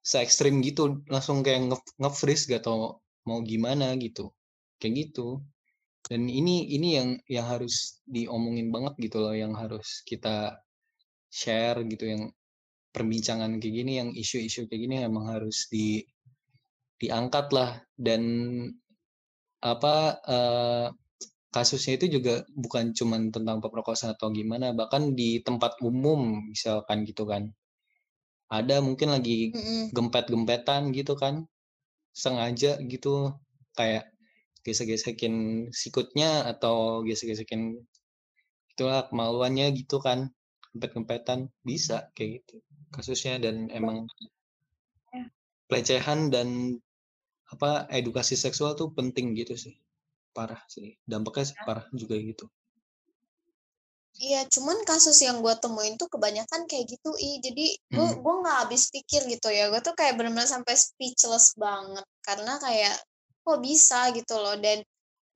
[0.04, 4.32] se ekstrim gitu langsung kayak nge- nge-freeze gak tau mau gimana gitu
[4.80, 5.44] kayak gitu.
[6.08, 10.56] Dan ini ini yang yang harus diomongin banget gitu loh yang harus kita
[11.28, 12.22] share gitu yang
[12.94, 16.00] perbincangan kayak gini yang isu-isu kayak gini emang harus di
[16.98, 18.22] diangkat lah dan
[19.60, 20.86] apa eh,
[21.52, 27.28] kasusnya itu juga bukan cuman tentang pemerkosaan atau gimana bahkan di tempat umum misalkan gitu
[27.28, 27.52] kan.
[28.48, 29.52] Ada mungkin lagi
[29.92, 31.44] gempet-gempetan gitu kan
[32.18, 33.30] sengaja gitu
[33.78, 34.10] kayak
[34.66, 37.78] gesek-gesekin sikutnya atau gesek-gesekin
[38.74, 40.34] itulah kemaluannya gitu kan
[40.74, 42.58] gempet-gempetan bisa kayak gitu
[42.90, 44.10] kasusnya dan emang
[45.70, 46.78] pelecehan dan
[47.48, 49.78] apa edukasi seksual tuh penting gitu sih
[50.34, 52.50] parah sih dampaknya parah juga gitu
[54.18, 57.38] Iya, cuman kasus yang gue temuin tuh kebanyakan kayak gitu, i.
[57.38, 58.18] Jadi gue Hmm.
[58.18, 59.70] gue nggak habis pikir gitu ya.
[59.70, 62.94] Gue tuh kayak benar-benar sampai speechless banget karena kayak
[63.46, 64.58] kok bisa gitu loh.
[64.58, 64.82] Dan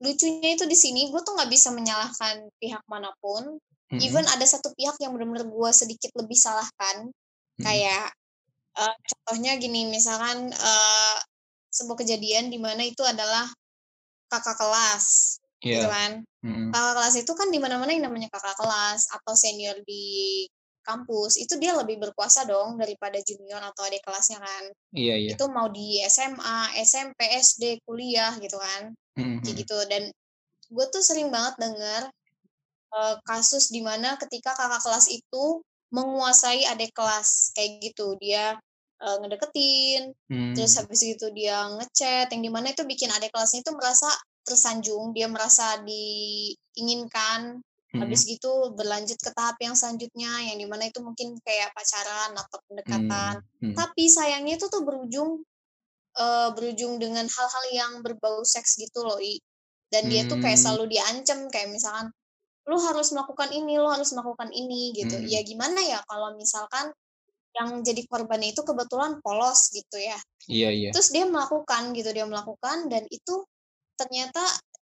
[0.02, 3.42] lucunya itu di sini gue tuh nggak bisa menyalahkan pihak mana pun.
[3.92, 4.02] Mm-mm.
[4.02, 7.06] Even ada satu pihak yang benar-benar gue sedikit lebih salahkan.
[7.06, 7.62] Mm-mm.
[7.62, 8.10] Kayak
[8.78, 11.16] eh, contohnya gini, misalkan eh,
[11.70, 13.46] sebuah kejadian di mana itu adalah
[14.32, 15.86] kakak kelas, gitu Iya.
[15.86, 16.68] kan Mm-mm.
[16.74, 20.42] kakak kelas itu kan di mana-mana yang namanya kakak kelas atau senior di
[20.82, 25.44] kampus itu dia lebih berkuasa dong daripada junior atau adik kelasnya kan iya iya itu
[25.46, 29.38] mau di SMA SMP SD kuliah gitu kan Mm-mm.
[29.46, 30.10] kayak gitu dan
[30.72, 32.02] gue tuh sering banget denger
[32.98, 35.62] eh, kasus di mana ketika kakak kelas itu
[35.94, 38.56] menguasai adik kelas kayak gitu dia
[39.02, 40.54] uh, ngedeketin, Hmm.
[40.56, 44.08] terus habis itu dia ngechat, yang di mana itu bikin adik kelasnya itu merasa
[44.42, 48.00] tersanjung, dia merasa diinginkan, Mhm.
[48.00, 52.58] habis gitu berlanjut ke tahap yang selanjutnya, yang di mana itu mungkin kayak pacaran atau
[52.64, 53.34] pendekatan.
[53.60, 53.76] Hmm, hmm.
[53.76, 55.44] Tapi sayangnya itu tuh berujung
[56.12, 59.40] eh, berujung dengan hal-hal yang berbau seks gitu loh, I.
[59.88, 60.64] Dan dia tuh kayak Hmm.
[60.76, 62.12] selalu diancam kayak misalkan
[62.68, 65.16] lu harus melakukan ini, lu harus melakukan ini gitu.
[65.16, 65.24] Hmm.
[65.24, 66.92] Ya gimana ya kalau misalkan
[67.56, 70.20] yang jadi korbannya itu kebetulan polos gitu ya.
[70.52, 70.90] Iya, iya.
[70.92, 73.48] Terus dia melakukan gitu, dia melakukan dan itu
[73.98, 74.42] ternyata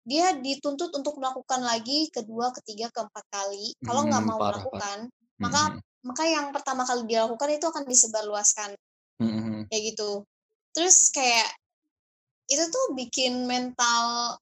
[0.07, 3.75] dia dituntut untuk melakukan lagi kedua, ketiga, keempat kali.
[3.83, 4.63] Kalau nggak Hmm, mau parah, parah.
[4.63, 5.79] melakukan, Hmm, maka hmm.
[6.07, 8.69] maka yang pertama kali dia lakukan itu akan disebarluaskan
[9.19, 9.61] Hmm, hmm.
[9.67, 10.23] kayak gitu.
[10.71, 11.49] Terus kayak
[12.47, 14.39] itu tuh bikin mental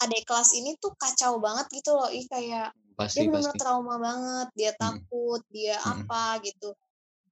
[0.00, 3.60] adik kelas ini tuh kacau banget gitu loh, ih kayak Pasti, dia benar-benar pasti.
[3.60, 4.80] trauma banget, dia Hmm.
[4.80, 6.04] takut, dia Hmm.
[6.08, 6.72] apa gitu.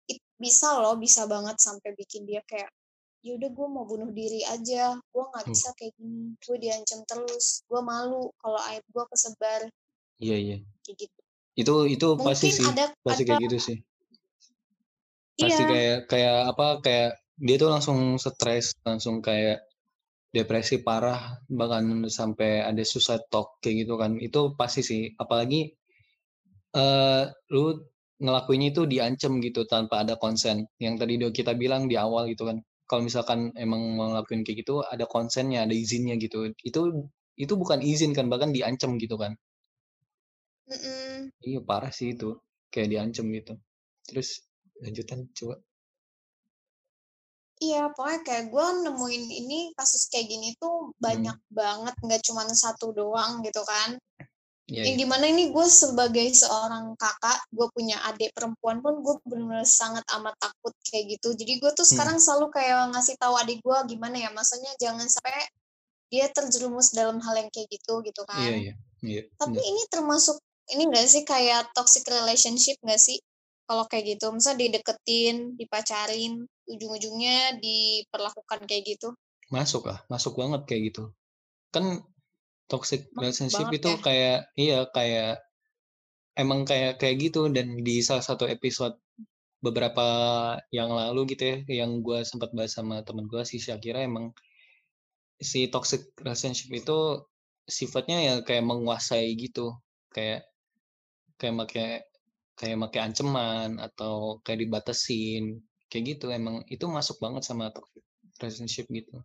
[0.09, 2.69] It- bisa loh, bisa banget sampai bikin dia kayak
[3.21, 5.51] ya udah gue mau bunuh diri aja, gue nggak Uh.
[5.53, 9.69] bisa kayak gini, gue diancam terus, gue malu kalau aib gue kesebar
[10.21, 10.57] Iya, iya.
[10.85, 11.21] kayak gitu.
[11.57, 12.67] Itu itu pasti Mungkin sih.
[12.73, 13.77] ada Pasti ada kayak gitu sih.
[15.41, 19.65] Pasti iya, kayak kayak apa kayak dia tuh langsung stres, langsung kayak
[20.31, 24.21] depresi parah, bahkan sampai ada suicide talk kayak gitu kan.
[24.21, 25.03] Itu pasti sih.
[25.17, 25.73] Apalagi
[26.77, 27.81] eh lu
[28.21, 30.69] ngelakuinnya itu diancam gitu tanpa ada konsen.
[30.77, 32.61] Yang tadi udah kita bilang di awal gitu kan.
[32.91, 36.39] Kalau misalkan emang ngelakuin kayak gitu ada konsennya, ada izinnya gitu.
[36.69, 36.81] Itu
[37.45, 39.33] itu bukan izin kan, bahkan diancam gitu kan.
[40.69, 41.31] mm-mm.
[41.49, 42.29] Iya parah sih itu.
[42.73, 43.53] Kayak diancam gitu.
[44.09, 44.29] Terus
[44.83, 45.55] lanjutan coba.
[47.67, 50.77] Iya, pokoknya kayak gue nemuin ini kasus kayak gini tuh
[51.07, 53.91] banyak banget, nggak cuma satu doang gitu kan.
[54.71, 55.01] Iya, Yang iya.
[55.03, 60.07] di mana ini gue sebagai seorang kakak, gue punya adik perempuan pun gue benar-benar sangat
[60.15, 61.35] amat takut kayak gitu.
[61.35, 61.93] Jadi gue tuh Hmm.
[61.99, 65.51] sekarang selalu kayak ngasih tahu adik gue gimana ya, maksudnya jangan sampai
[66.11, 68.39] dia terjerumus dalam hal yang kayak gitu gitu kan.
[68.39, 68.75] Iya, iya.
[69.03, 69.23] Iya.
[69.35, 69.71] Tapi bener.
[69.75, 70.37] ini termasuk
[70.71, 73.19] ini gak sih kayak toxic relationship gak sih?
[73.67, 79.15] Kalau kayak gitu, misalnya dideketin, dipacarin, ujung-ujungnya diperlakukan kayak gitu.
[79.51, 81.15] Masuk lah, masuk banget kayak gitu.
[81.71, 82.03] Kan
[82.71, 83.99] toxic relationship banget itu ya.
[84.07, 85.33] kayak iya kayak
[86.39, 87.51] emang kayak kayak gitu.
[87.51, 88.95] Dan di salah satu episode
[89.61, 90.07] beberapa
[90.73, 94.33] yang lalu gitu ya yang gue sempat bahas sama temen gue si Syakira emang
[95.37, 96.99] si toxic relationship itu
[97.69, 99.75] sifatnya ya kayak menguasai gitu.
[100.15, 100.47] Kayak
[101.37, 101.85] kayak make
[102.57, 105.59] kayak make ancaman atau kayak dibatasin.
[105.91, 108.05] Kayak gitu emang itu masuk banget sama toxic
[108.39, 109.19] relationship gitu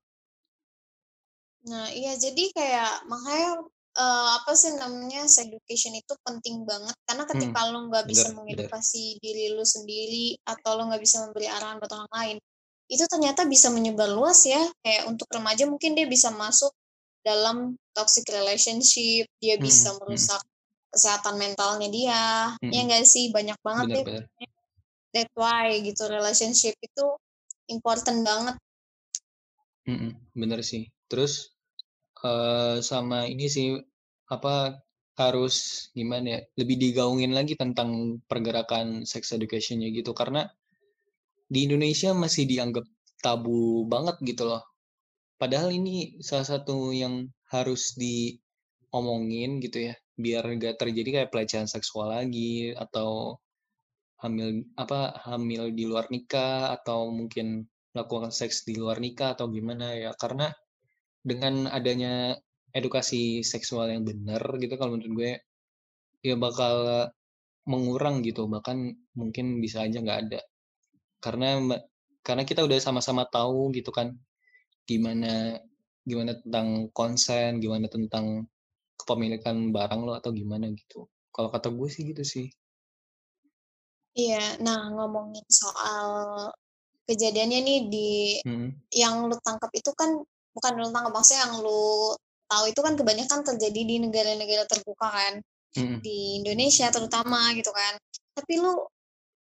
[1.71, 3.49] Nah, iya jadi kayak makanya
[3.97, 8.71] eh, apa sih namanya education itu penting banget karena ketika lo nggak bisa bener, bener.
[8.75, 12.37] mengedukasi diri lu sendiri atau lo nggak bisa memberi arahan buat orang lain,
[12.93, 14.61] itu ternyata bisa menyebar luas ya.
[14.85, 16.69] Kayak untuk remaja mungkin dia bisa masuk
[17.25, 20.05] dalam toxic relationship, dia bisa Hmm, hmm.
[20.05, 20.41] merusak
[20.93, 22.23] kesehatan mentalnya dia.
[22.69, 22.85] Ya Hmm.
[22.85, 24.05] nggak sih banyak banget deh.
[24.05, 24.29] bener-bener
[25.13, 27.05] That's why gitu relationship itu
[27.73, 28.55] important banget.
[29.89, 30.83] Mm-mm, bener sih.
[31.09, 31.54] Terus
[32.25, 33.67] eh sama ini sih
[34.35, 34.81] apa
[35.21, 35.55] harus
[35.97, 40.41] gimana ya lebih digaungin lagi tentang pergerakan sex educationnya gitu karena
[41.53, 42.85] di Indonesia masih dianggap
[43.21, 44.63] tabu banget gitu loh.
[45.41, 52.07] Padahal ini salah satu yang harus diomongin gitu ya biar gak terjadi kayak pelecehan seksual
[52.11, 53.35] lagi atau
[54.23, 59.91] hamil apa hamil di luar nikah atau mungkin melakukan seks di luar nikah atau gimana
[59.91, 60.55] ya karena
[61.25, 62.37] dengan adanya
[62.69, 65.31] edukasi seksual yang benar gitu kalau menurut gue
[66.21, 67.09] ya bakal
[67.65, 70.41] mengurang gitu bahkan mungkin bisa aja nggak ada.
[71.17, 71.57] Karena
[72.21, 74.13] karena kita udah sama-sama tahu gitu kan
[74.85, 75.57] gimana
[76.05, 78.45] gimana tentang konsen gimana tentang
[79.01, 81.09] kepemilikan barang lo atau gimana gitu.
[81.33, 82.47] Kalau kata gue sih gitu sih.
[84.15, 86.07] Iya, nah ngomongin soal
[87.09, 88.09] kejadiannya nih di
[88.45, 90.21] Mm, yang lu tangkap itu kan
[90.55, 92.15] bukan tangkap maksudnya yang lu
[92.47, 95.33] tahu itu kan kebanyakan terjadi di negara-negara terbuka kan
[95.75, 97.93] mm, di Indonesia terutama gitu kan.
[98.37, 98.73] Tapi lu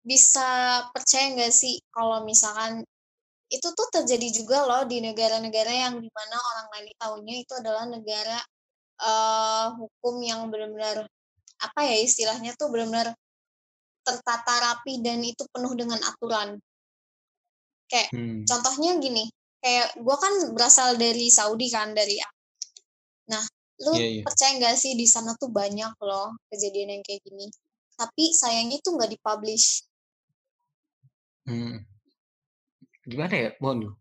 [0.06, 2.86] bisa percaya nggak sih kalau misalkan
[3.50, 7.86] itu tuh terjadi juga loh di negara-negara yang di mana orang lain tahunya itu adalah
[7.86, 8.38] negara
[9.02, 11.06] eh, hukum yang benar-benar
[11.62, 13.14] apa ya istilahnya tuh benar-benar
[14.06, 16.58] tertata rapi dan itu penuh dengan aturan.
[17.90, 18.46] Kayak mm.
[18.50, 19.26] contohnya gini
[19.66, 22.22] kayak gue kan berasal dari Saudi kan dari
[23.32, 23.42] nah
[23.82, 24.24] lu Iya, iya.
[24.24, 27.50] percaya nggak sih di sana tuh banyak loh kejadian yang kayak gini
[27.98, 29.68] tapi sayangnya tuh nggak dipublish
[31.46, 31.78] Hmm.
[33.06, 33.50] gimana ya?
[33.62, 33.94] Waduh.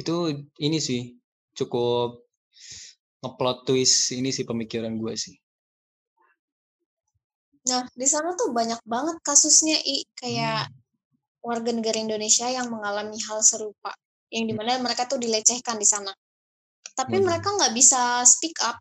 [0.00, 1.12] Itu ini sih
[1.52, 2.24] cukup
[3.20, 5.36] ngeplot twist ini sih pemikiran gue sih.
[7.68, 10.76] Nah, di sana tuh banyak banget kasusnya i kayak Hmm.
[11.44, 13.92] warga negara Indonesia yang mengalami hal serupa,
[14.34, 14.50] yang Hmm.
[14.50, 16.10] di mana mereka tuh dilecehkan di sana.
[16.94, 17.26] Tapi Waduh.
[17.30, 18.78] mereka nggak bisa speak up.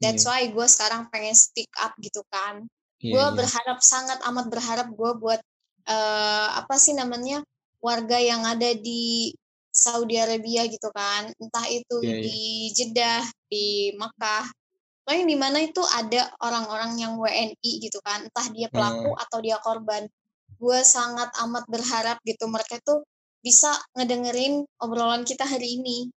[0.00, 0.30] That's Iya.
[0.32, 2.64] why gue sekarang pengen speak up gitu kan.
[3.00, 3.36] Iya, Gue iya.
[3.36, 5.40] berharap sangat amat berharap gue buat
[5.84, 7.44] eh apa sih namanya
[7.84, 9.28] warga yang ada di
[9.68, 12.24] Saudi Arabia gitu kan, entah itu iya.
[12.24, 12.40] di
[12.72, 14.48] Jeddah, di Makkah,
[15.04, 19.22] pokoknya di mana itu ada orang-orang yang WNI gitu kan, entah dia pelaku Hmm.
[19.28, 20.08] atau dia korban.
[20.56, 23.04] Gue sangat amat berharap gitu mereka tuh
[23.44, 26.08] bisa ngedengerin obrolan kita hari ini.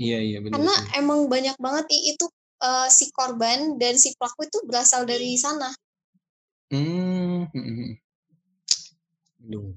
[0.00, 1.04] Iya, iya benar Karena sih.
[1.04, 2.24] emang banyak banget i itu
[2.64, 5.68] eh, si korban dan si pelaku itu berasal dari sana.
[6.72, 7.44] Hmm.
[7.52, 7.92] hmm, hmm.
[9.44, 9.68] Aduh.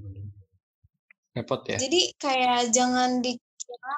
[1.35, 1.77] Repot ya.
[1.81, 3.93] Jadi kayak jangan dikira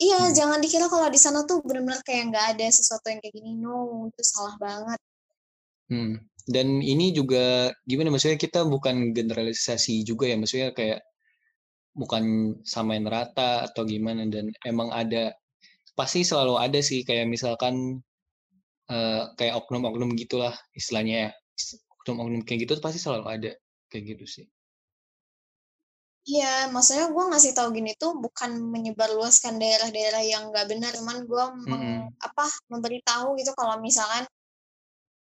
[0.00, 0.32] iya, Hmm.
[0.32, 3.58] jangan dikira kalau di sana tuh benar-benar kayak nggak ada sesuatu yang kayak gini.
[3.60, 5.00] No, itu salah banget.
[5.92, 6.22] Hmm.
[6.46, 11.02] Dan ini juga gimana maksudnya kita bukan generalisasi juga ya maksudnya kayak
[11.96, 15.32] bukan samain rata atau gimana dan emang ada
[15.96, 18.04] pasti selalu ada sih kayak misalkan
[18.92, 21.30] eh, kayak oknum-oknum gitulah istilahnya ya
[22.04, 23.50] oknum-oknum kayak gitu pasti selalu ada
[23.88, 24.46] kayak gitu sih.
[26.26, 31.44] Iya, maksudnya gue ngasih tahu gini tuh bukan menyebarluaskan daerah-daerah yang nggak benar, cuman gue
[31.70, 31.98] meng, Mm-mm.
[32.18, 34.26] apa memberitahu gitu kalau misalkan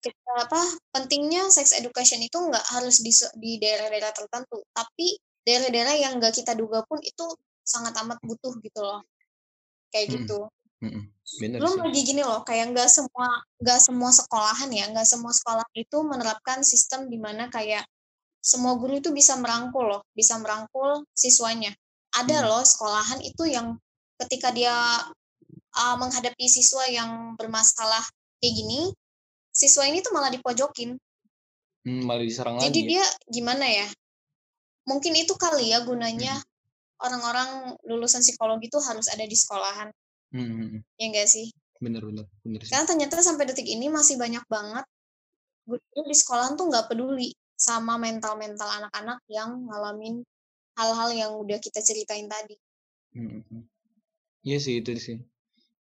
[0.01, 0.61] kita apa
[0.97, 3.05] pentingnya sex education itu nggak harus
[3.37, 7.25] di daerah-daerah tertentu, tapi daerah-daerah yang nggak kita duga pun itu
[7.63, 9.07] sangat amat butuh gitu loh,
[9.95, 10.19] kayak Mm-mm.
[10.27, 10.39] gitu.
[11.41, 11.83] Bener Belum sih.
[11.87, 16.61] lagi gini loh, kayak nggak semua nggak semua sekolahan ya, nggak semua sekolah itu menerapkan
[16.67, 17.87] sistem di mana kayak
[18.43, 21.71] semua guru itu bisa merangkul loh, bisa merangkul siswanya.
[22.15, 22.51] Ada Mm-mm.
[22.51, 23.79] loh sekolahan itu yang
[24.23, 24.75] ketika dia
[25.77, 28.03] uh, menghadapi siswa yang bermasalah
[28.39, 28.81] kayak gini,
[29.51, 30.97] siswa ini tuh malah dipojokin.
[31.87, 33.87] Hmm, malah diserang Jadi lagi dia gimana ya?
[34.87, 37.05] Mungkin itu kali ya gunanya Mm-mm.
[37.05, 37.51] orang-orang
[37.85, 39.91] lulusan psikologi itu harus ada di sekolahan,
[40.35, 41.47] Hmm, ya enggak sih?
[41.83, 42.73] bener-bener bener sih.
[42.73, 44.85] Karena ternyata sampai detik ini masih banyak banget
[45.67, 50.23] guru di sekolahan tuh nggak peduli sama mental-mental anak-anak yang ngalamin
[50.79, 52.57] hal-hal yang udah kita ceritain tadi.
[53.17, 53.63] Hmm, hmm.
[54.47, 55.19] Iya sih itu sih.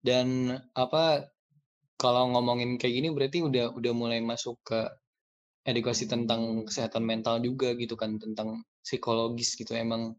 [0.02, 1.28] Dan apa
[1.98, 4.80] kalau ngomongin kayak gini berarti udah udah mulai masuk ke
[5.68, 10.16] edukasi tentang kesehatan mental juga gitu kan tentang psikologis gitu emang.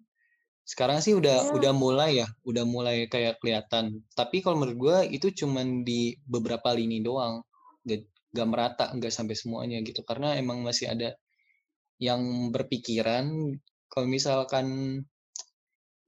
[0.62, 1.53] Sekarang sih udah Ya.
[1.58, 4.05] udah mulai ya udah mulai kayak kelihatan.
[4.13, 7.41] Tapi kalau menurut gua itu cuman di beberapa lini doang.
[7.82, 8.05] Gak,
[8.38, 10.05] gak merata nggak sampai semuanya gitu.
[10.05, 11.17] Karena emang masih ada
[11.99, 13.58] yang berpikiran
[13.89, 14.67] kalau misalkan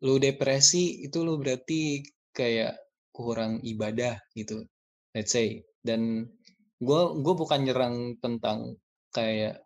[0.06, 2.78] lu depresi itu lu berarti kayak
[3.12, 4.64] kurang ibadah gitu
[5.16, 5.64] let's say.
[5.82, 6.30] Dan
[6.82, 8.78] gue gue bukan nyerang tentang
[9.12, 9.62] kayak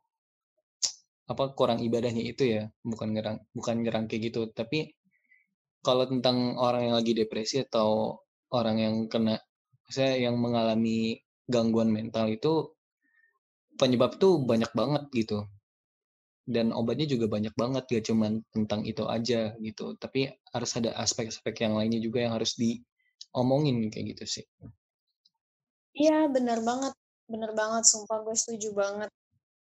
[1.26, 4.94] apa kurang ibadahnya itu ya bukan nyerang bukan nyerang kayak gitu tapi
[5.82, 8.22] kalau tentang orang yang lagi depresi atau
[8.54, 9.42] orang yang kena
[9.90, 12.74] saya yang mengalami gangguan mental itu
[13.78, 15.46] penyebab tuh banyak banget gitu
[16.46, 21.66] dan obatnya juga banyak banget gak cuman tentang itu aja gitu tapi harus ada aspek-aspek
[21.66, 24.46] yang lainnya juga yang harus diomongin kayak gitu sih
[25.96, 26.94] Iya, bener banget.
[27.32, 29.10] Bener banget, sumpah gue setuju banget.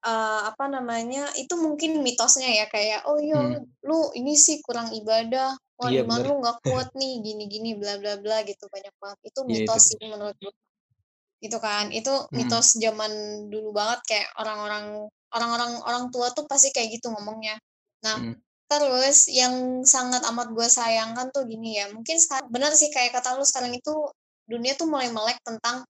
[0.01, 3.61] Eh, apa namanya, itu mungkin mitosnya ya, kayak, oh iya, Hmm.
[3.85, 6.25] lu ini sih kurang ibadah, wah Iya, iman bener.
[6.25, 9.19] lu nggak kuat nih, gini-gini, bla bla bla gitu, banyak banget.
[9.29, 9.97] Itu Iya, itu mitos sih.
[10.01, 10.53] sih menurut gue.
[11.45, 12.33] Itu kan, itu Mm-mm.
[12.33, 13.11] mitos zaman
[13.53, 14.85] dulu banget, kayak orang-orang
[15.37, 17.61] orang-orang orang tua tuh pasti kayak gitu ngomongnya.
[18.01, 18.35] Nah, Mm.
[18.71, 23.37] terus yang sangat amat gue sayangkan tuh gini ya, mungkin sekarang, benar sih kayak kata
[23.37, 23.93] lu sekarang itu
[24.49, 25.85] dunia tuh mulai melek tentang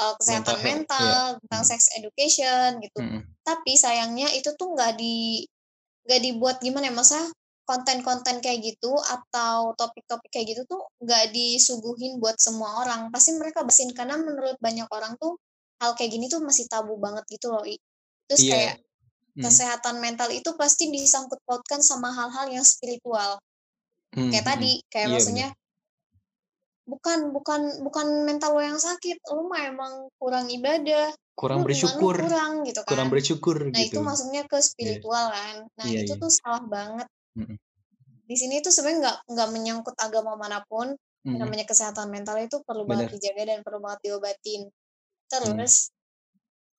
[0.00, 1.38] uh, kesehatan Mental health, mental, iya.
[1.44, 1.68] tentang Mm.
[1.68, 2.98] sex education gitu.
[3.04, 3.20] Mm-mm.
[3.44, 5.44] Tapi sayangnya itu tuh nggak di
[6.08, 7.20] nggak dibuat gimana ya masa
[7.68, 13.12] konten-konten kayak gitu atau topik-topik kayak gitu tuh nggak disuguhin buat semua orang.
[13.14, 15.38] Pasti mereka basin karena menurut banyak orang tuh
[15.78, 17.62] hal kayak gini tuh masih tabu banget gitu loh.
[18.26, 18.52] Terus Iya.
[18.56, 18.74] kayak
[19.38, 19.46] Mm.
[19.46, 23.38] kesehatan mental itu pasti disangkut pautkan sama hal-hal yang spiritual.
[24.10, 24.82] Mm, Kayak mm, tadi, mm.
[24.90, 25.48] kayak Iya, maksudnya
[26.88, 32.16] bukan bukan bukan mental lo yang sakit, lu mah emang kurang ibadah, kurang lu bersyukur
[32.18, 32.90] kurang gitu kan.
[32.90, 35.66] kurang bersyukur Nah, itu gitu maksudnya ke spiritual kan.
[35.78, 36.22] Nah, Iya, itu iya.
[36.22, 37.06] tuh salah banget.
[37.38, 37.56] Mm-mm.
[38.26, 41.38] Di sini tuh sebenarnya nggak nggak menyangkut agama mana pun, Mm-mm.
[41.38, 43.06] namanya kesehatan mental itu perlu Bener.
[43.06, 44.66] banget dijaga dan perlu banget diobatin.
[45.30, 45.94] Terus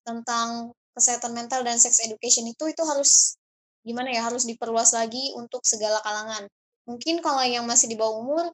[0.03, 3.39] tentang kesehatan mental dan sex education itu itu harus
[3.81, 6.45] gimana ya harus diperluas lagi untuk segala kalangan.
[6.81, 8.45] mungkin kalau yang masih di bawah umur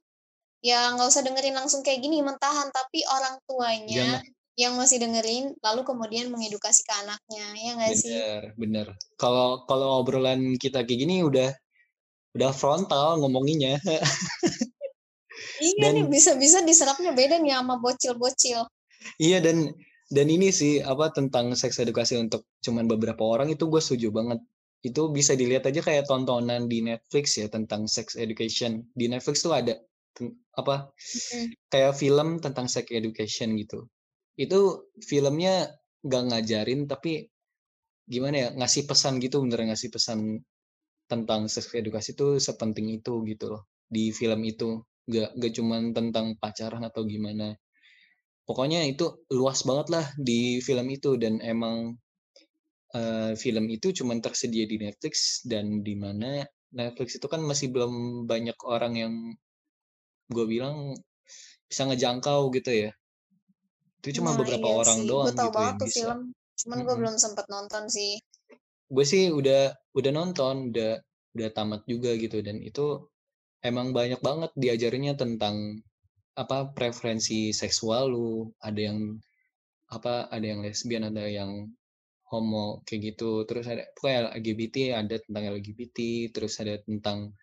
[0.61, 4.21] ya nggak usah dengerin langsung kayak gini mentahan tapi orang tuanya Jangan.
[4.57, 8.87] yang masih dengerin lalu kemudian mengedukasi ke anaknya ya nggak sih Bener, bener.
[9.15, 11.53] Kalau kalau obrolan kita kayak gini udah
[12.33, 13.77] udah frontal ngomonginnya.
[15.61, 18.65] iya nih Dan bisa-bisa diserapnya beda nih sama bocil-bocil
[19.21, 19.71] iya dan
[20.07, 24.39] dan ini sih apa tentang seks edukasi untuk cuman beberapa orang itu gue setuju banget.
[24.79, 28.87] Itu bisa dilihat aja kayak tontonan di Netflix ya tentang sex education.
[28.95, 29.75] Di Netflix tuh ada
[30.57, 30.91] apa
[31.71, 33.87] kayak film tentang sex education gitu.
[34.37, 35.71] Itu filmnya
[36.05, 37.27] nggak ngajarin tapi
[38.07, 40.19] gimana ya ngasih pesan gitu bener ngasih pesan
[41.11, 44.81] tentang sex edukasi itu sepenting itu gitu loh di film itu.
[45.07, 47.55] Nggak nggak cuman tentang pacaran atau gimana.
[48.47, 51.99] Pokoknya itu luas banget lah di film itu dan emang
[52.95, 58.23] eh, film itu cuman tersedia di Netflix dan di mana Netflix itu kan masih belum
[58.27, 59.13] banyak orang yang
[60.27, 60.95] gue bilang
[61.67, 62.91] bisa ngejangkau gitu ya.
[64.03, 65.97] Itu cuma nah beberapa iya orang sih doang gue tau gitu banget yang tuh bisa.
[65.99, 66.19] film
[66.57, 66.99] cuman gue Mm-mm.
[67.03, 68.13] belum sempet nonton sih.
[68.87, 70.91] Gue sih udah udah nonton udah
[71.37, 73.03] udah tamat juga gitu dan itu
[73.61, 75.83] emang banyak banget diajarinnya tentang
[76.37, 78.47] apa preferensi seksual lu.
[78.63, 78.99] Ada yang
[79.87, 81.67] apa ada yang lesbian ada yang
[82.31, 83.43] homo kayak gitu.
[83.43, 85.97] Terus ada pokoknya LGBT ada tentang LGBT
[86.31, 87.35] terus ada tentang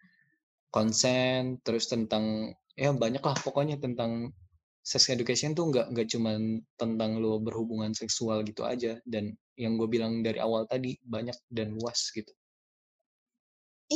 [0.74, 2.50] konsen terus tentang
[2.82, 4.12] ya banyak lah pokoknya tentang
[4.90, 6.40] sex education tuh nggak nggak cuman
[6.80, 8.92] tentang lo berhubungan seksual gitu aja.
[9.12, 9.24] Dan
[9.62, 12.32] yang gue bilang dari awal tadi banyak dan luas gitu.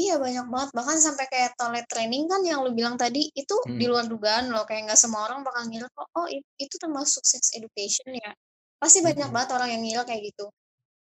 [0.01, 0.71] Iya banyak banget.
[0.79, 3.91] Bahkan sampai kayak toilet training kan yang lu bilang tadi itu di Hmm.
[3.91, 4.65] luar dugaan loh.
[4.69, 8.31] Kayak nggak semua orang bakal ngira kok oh i- itu termasuk sex education ya.
[8.83, 9.35] Pasti banyak Mm-mm.
[9.35, 10.47] banget orang yang ngira kayak gitu.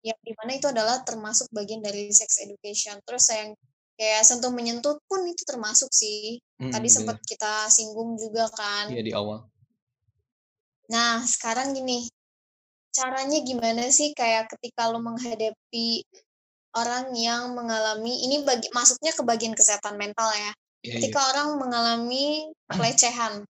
[0.09, 2.95] Yang di mana itu adalah termasuk bagian dari sex education.
[3.07, 3.49] Terus yang
[3.95, 6.39] kayak sentuh menyentuh pun itu termasuk sih.
[6.61, 8.89] Mm, tadi sempat kita singgung juga kan.
[8.91, 9.45] Iya di awal.
[10.91, 12.07] Nah sekarang gini
[12.91, 16.03] caranya gimana sih kayak ketika lu menghadapi
[16.75, 20.51] orang yang mengalami ini bagi masuknya ke bagian kesehatan mental ya.
[20.81, 20.93] Iya iya.
[20.97, 23.43] Ketika orang mengalami pelecehan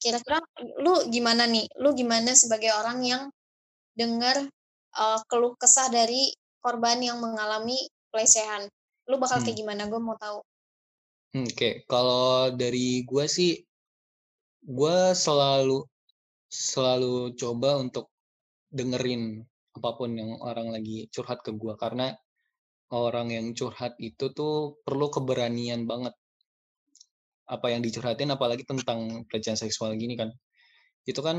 [0.00, 0.40] kira-kira
[0.80, 1.68] lu gimana nih?
[1.80, 3.22] Lu gimana sebagai orang yang
[3.96, 4.48] dengar
[4.96, 7.76] uh, keluh kesah dari korban yang mengalami
[8.12, 8.68] pelecehan
[9.10, 9.44] lu bakal Hmm.
[9.44, 9.82] kayak gimana?
[9.92, 10.38] Gue mau tahu.
[11.34, 13.52] Hmm, Oke, kalau dari gue sih,
[14.78, 15.78] gue selalu
[16.70, 18.06] selalu coba untuk
[18.78, 19.22] dengerin
[19.76, 22.06] apa pun yang orang lagi curhat ke gue karena
[23.04, 24.54] orang yang curhat itu tuh
[24.86, 26.14] perlu keberanian banget.
[27.54, 30.30] Apa yang dicurhatin apalagi tentang pelecehan seksual gini kan.
[31.10, 31.38] Itu kan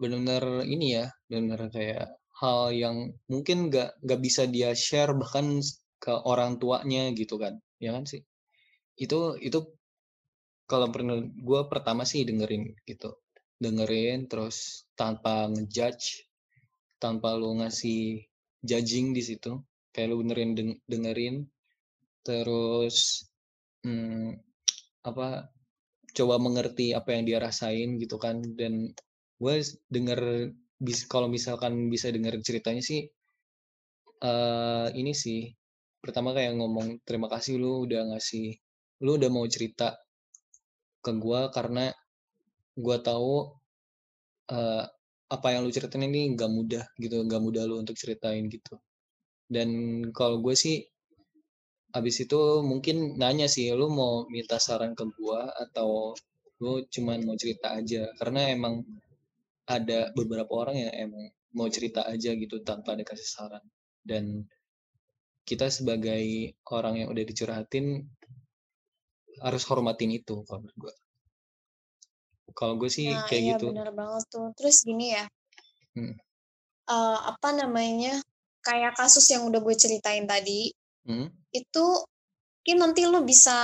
[0.00, 2.06] benar-benar ini ya benar-benar kayak
[2.42, 2.96] hal yang
[3.30, 5.62] mungkin nggak nggak bisa dia share bahkan
[6.02, 8.22] ke orang tuanya gitu kan ya kan sih?
[9.04, 9.58] Itu itu
[10.70, 11.16] kalau pernah
[11.48, 13.10] gue pertama sih dengerin gitu.
[13.64, 14.56] Dengerin terus
[15.00, 16.06] tanpa ngejudge
[17.02, 18.02] tanpa lu ngasih
[18.68, 19.52] judging di situ
[19.94, 21.36] kayak lu benerin deng- dengerin
[22.26, 22.96] terus
[23.84, 24.38] hmm,
[25.10, 25.28] apa
[26.18, 28.36] coba mengerti apa yang dia rasain gitu kan.
[28.60, 28.74] Dan
[29.42, 29.54] gue
[29.94, 30.20] denger
[30.86, 33.00] bis kalau misalkan bisa denger ceritanya sih
[34.30, 35.38] eh ini sih
[36.02, 38.58] pertama kayak ngomong terima kasih lu udah ngasih
[39.06, 39.94] lu udah mau cerita
[41.04, 41.94] ke gua karena
[42.76, 43.54] gua tahu
[44.50, 44.84] eh,
[45.32, 48.76] apa yang lu ceritain ini nggak mudah gitu nggak mudah lu untuk ceritain gitu.
[49.48, 49.68] Dan
[50.16, 50.76] kalau gue sih
[51.92, 56.16] abis itu mungkin nanya sih lu mau minta saran ke gua atau
[56.62, 58.08] lu cuman mau cerita aja?
[58.20, 58.84] Karena emang
[59.68, 61.24] ada beberapa orang yang emang
[61.56, 63.64] mau cerita aja gitu tanpa ada kasih saran.
[64.04, 64.44] Dan
[65.42, 68.06] kita sebagai orang yang udah dicurhatin
[69.42, 70.94] harus hormatin itu kalau menurut gue
[72.52, 73.72] kalau gue sih nah kayak iya gitu.
[73.72, 74.52] bener banget tuh.
[74.60, 75.24] Terus gini ya.
[75.92, 76.16] Hmm.
[76.88, 78.20] eh, apa namanya
[78.64, 80.72] kayak kasus yang udah gue ceritain tadi
[81.02, 81.26] Hmm?
[81.50, 81.86] itu
[82.62, 83.58] mungkin nanti lu bisa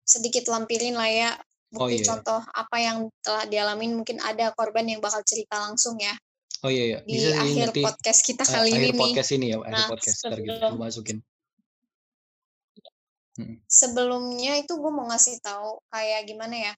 [0.00, 1.30] sedikit lampirin lah ya.
[1.76, 2.08] Oh bukti iya.
[2.08, 6.16] contoh apa yang telah dialamin mungkin ada korban yang bakal cerita langsung ya
[6.58, 8.98] oh iya iya di bisa sih akhir nanti podcast kita eh, kali akhir ini nih.
[8.98, 11.18] podcast ini ya akhir Nah, podcast ntar gitu sebelum gue masukin
[13.38, 13.54] Hmm.
[13.70, 16.72] sebelumnya itu gue mau ngasih tahu kayak gimana ya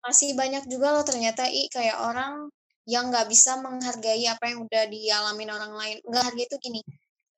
[0.00, 2.48] masih banyak juga loh ternyata i kayak orang
[2.88, 6.80] yang nggak bisa menghargai apa yang udah dialamin orang lain nggak hargai itu gini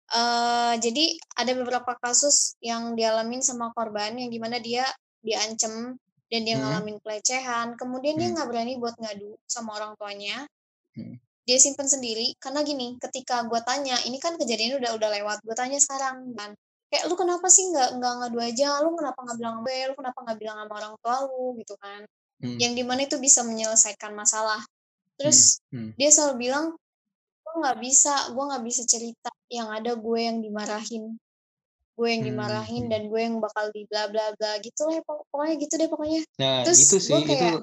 [0.06, 1.04] eh jadi
[1.34, 4.86] ada beberapa kasus yang dialamin sama korban yang di mana dia
[5.18, 5.98] diancem
[6.30, 6.62] dan dia Hmm.
[6.62, 8.38] ngalamin pelecehan kemudian dia Hmm.
[8.38, 10.46] nggak berani buat ngadu sama orang tuanya
[10.94, 11.18] Hmm.
[11.44, 12.34] Dia simpen sendiri.
[12.40, 16.52] Karena gini ketika gue tanya ini kan kejadian udah udah lewat gue tanya sekarang kan.
[16.88, 18.68] Kayak lu kenapa sih nggak nggak ngadu aja?
[18.84, 19.78] Lu kenapa nggak bilang gue?
[19.90, 21.56] Lu kenapa nggak bilang sama orang tua lu?
[21.60, 22.02] Gitu kan.
[22.34, 22.58] Hmm.
[22.60, 24.60] yang di mana itu bisa menyelesaikan masalah.
[25.16, 25.94] Terus Hmm.
[25.94, 26.74] dia selalu bilang
[27.44, 31.14] gue nggak bisa gue nggak bisa cerita yang ada gue yang dimarahin.
[31.94, 32.90] Gue yang Hmm, dimarahin hmm.
[32.90, 36.20] dan gue yang bakal di bla bla bla gitu lah pok- pokoknya gitu deh pokoknya.
[36.42, 37.58] Nah, Terus itu gua sih, itu kayak itu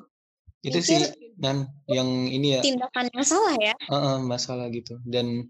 [0.69, 2.61] mikir- sih dan yang ini ya.
[2.61, 3.73] tindakan yang salah ya.
[3.89, 5.01] Heeh, masalah gitu.
[5.01, 5.49] Dan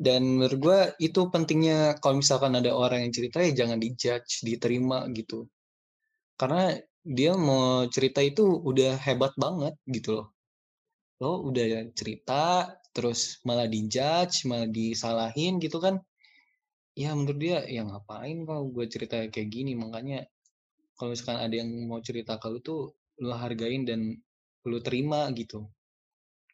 [0.00, 5.04] dan menurut gue itu pentingnya kalau misalkan ada orang yang cerita ya jangan dijudge diterima
[5.12, 5.50] gitu.
[6.38, 6.72] Karena
[7.04, 10.26] dia mau cerita itu udah hebat banget gitu loh.
[11.20, 16.00] Lo udah cerita terus malah dijudge malah disalahin gitu kan.
[16.96, 19.76] Ya menurut dia ya ngapain kalau gue cerita kayak gini?
[19.76, 20.24] Makanya
[20.96, 22.92] kalau misalkan ada yang mau cerita ke lu tuh
[23.26, 24.00] lu hargain dan
[24.70, 25.58] lu terima gitu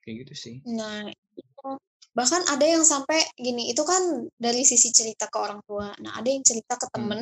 [0.03, 1.07] kayak gitu sih Nah,
[1.39, 1.69] itu.
[2.17, 4.03] bahkan ada yang sampai gini, itu kan
[4.45, 5.89] dari sisi cerita ke orang tua.
[6.03, 6.95] Nah, ada yang cerita ke Hmm.
[6.95, 7.21] temen,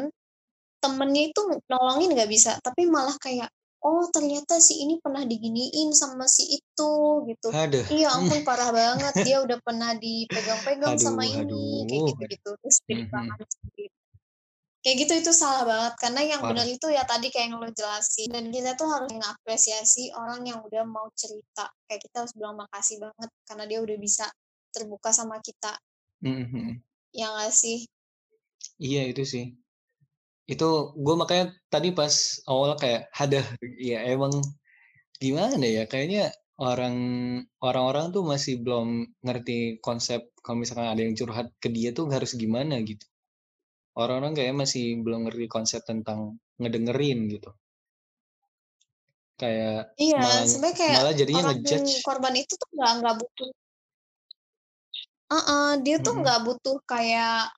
[0.82, 1.40] temennya itu
[1.72, 3.48] nolongin nggak bisa, tapi malah kayak,
[3.84, 6.92] oh ternyata si ini pernah diginiin sama si itu
[7.30, 7.50] gitu.
[7.52, 12.16] ada Iya ampun parah banget, dia udah pernah dipegang-pegang sama Aduh, ini, kayak aduh.
[12.16, 12.50] gitu-gitu.
[12.62, 13.93] Terus sendiri.
[14.84, 18.28] Kayak gitu itu salah banget, karena yang benar itu ya tadi kayak yang lo jelasin.
[18.28, 21.72] Dan kita tuh harus mengapresiasi orang yang udah mau cerita.
[21.88, 24.28] Kayak kita harus bilang makasih banget, karena dia udah bisa
[24.76, 25.72] terbuka sama kita.
[26.20, 26.84] Mhm.
[27.16, 27.88] Ya nggak sih?
[28.76, 29.56] Iya itu sih.
[30.44, 33.40] Itu gue makanya tadi pas awal kayak ada
[33.80, 34.36] ya emang
[35.16, 36.28] gimana ya kayaknya
[36.60, 36.96] orang
[37.64, 42.36] orang-orang tuh masih belum ngerti konsep kalau misalkan ada yang curhat ke dia tuh harus
[42.36, 43.08] gimana gitu.
[43.94, 47.50] Orang-orang kayak masih belum ngerti konsep tentang ngedengerin gitu.
[49.38, 52.02] Kayak Iya, malah kayak malah jadinya orang ngejudge.
[52.02, 53.50] korban itu tuh nggak nggak butuh.
[55.30, 57.54] Heeh, dia tuh nggak butuh kayak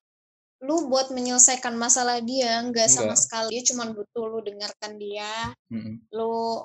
[0.64, 3.56] lu buat menyelesaikan masalah dia, nggak sama sekali.
[3.56, 5.94] Dia cuma butuh lu dengarkan dia, Mhm.
[6.16, 6.64] lu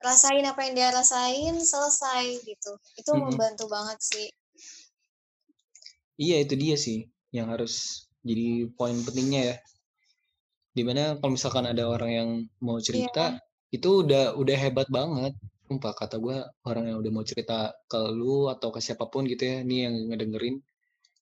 [0.00, 2.72] rasain apa yang dia rasain, selesai gitu.
[3.00, 3.22] Itu Mhm.
[3.32, 4.28] membantu banget sih.
[6.20, 6.98] Iya itu dia sih
[7.36, 9.56] yang harus jadi poin pentingnya ya.
[10.72, 12.28] Di mana kalau misalkan ada orang yang
[12.64, 13.36] mau cerita
[13.68, 15.36] itu udah udah hebat banget.
[15.68, 16.36] Sumpah kata gue
[16.68, 19.94] orang yang udah mau cerita ke lu atau ke siapa pun gitu ya, nih yang
[20.12, 20.60] ngedengerin.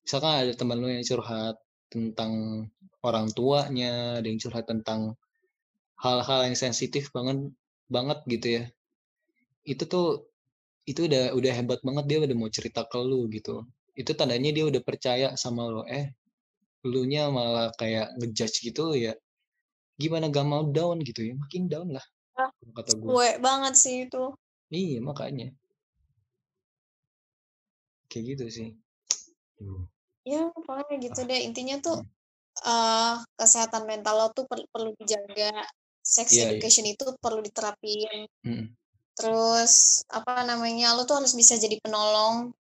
[0.07, 1.57] Misalkan ada teman lu yang curhat
[1.91, 2.33] tentang
[3.03, 5.15] orang tuanya, ada yang curhat tentang
[6.01, 7.51] hal-hal yang sensitif banget
[7.87, 8.65] banget gitu ya.
[9.67, 10.31] Itu tuh
[10.89, 13.67] itu udah udah hebat banget dia udah mau cerita ke lu gitu.
[13.95, 15.83] Itu tandanya dia udah percaya sama lo.
[15.87, 16.11] Eh,
[16.85, 19.13] lunya malah kayak ngejudge gitu ya.
[20.01, 21.37] Gimana gak mau down gitu ya?
[21.37, 22.05] Makin down lah.
[22.41, 23.05] Ah, Kata gue.
[23.05, 24.33] Gue banget sih itu.
[24.73, 25.53] Iya makanya.
[28.09, 28.69] Kayak gitu sih.
[29.61, 29.85] Duh.
[30.25, 31.29] Ya, pokoknya gitu Ah.
[31.29, 31.41] deh.
[31.45, 32.09] Intinya tuh Hmm.
[32.61, 35.65] eh kesehatan mental lo tuh per- perlu dijaga.
[36.01, 36.49] Sex Iya, iya.
[36.57, 38.25] education itu perlu diterapin.
[38.43, 38.67] Mm-mm.
[39.15, 40.97] Terus apa namanya?
[40.97, 42.57] Lo tuh harus bisa jadi penolong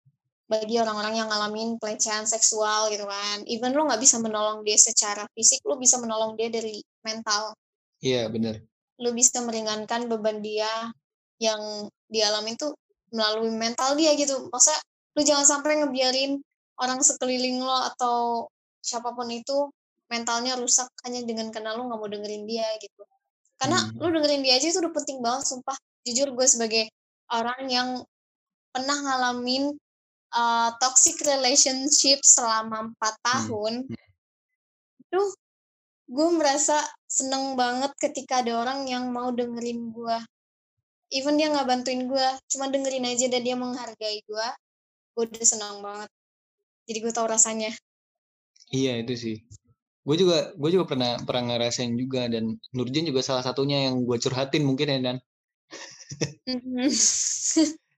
[0.50, 3.45] bagi orang-orang yang ngalamin pelecehan seksual gitu kan.
[3.45, 7.54] Even lo nggak bisa menolong dia secara fisik, lo bisa menolong dia dari mental.
[8.02, 8.66] Iya bener.
[8.97, 10.89] Lo bisa meringankan beban dia
[11.38, 12.74] yang dialami tuh
[13.14, 14.50] melalui mental dia gitu.
[14.50, 14.74] Masa
[15.14, 16.41] lo jangan sampai ngebiarin
[16.82, 18.50] orang sekeliling lo atau
[18.82, 19.70] siapa pun itu
[20.10, 23.06] mentalnya rusak hanya dengan karena lo nggak mau dengerin dia gitu.
[23.62, 24.02] Karena Hmm.
[24.02, 25.78] lo dengerin dia aja itu udah penting banget sumpah.
[26.10, 26.89] Jujur gue sebagai
[27.30, 27.89] orang yang
[28.74, 29.78] pernah ngalamin
[30.34, 33.25] uh, toxic relationship selama empat Hmm.
[33.25, 33.73] tahun,
[34.99, 35.21] itu
[36.09, 40.17] gue merasa seneng banget ketika ada orang yang mau dengerin gue.
[41.09, 44.47] Even dia nggak bantuin gue, cuma dengerin aja dan dia menghargai gue,
[45.17, 46.09] gue udah senang banget.
[46.86, 47.73] Jadi gue tahu rasanya.
[48.69, 49.38] Iya itu sih.
[50.05, 54.17] Gue juga gue juga pernah pernah ngerasain juga dan Nurjan juga salah satunya yang gue
[54.17, 55.17] curhatin mungkin ya dan
[56.49, 56.89] Mhm.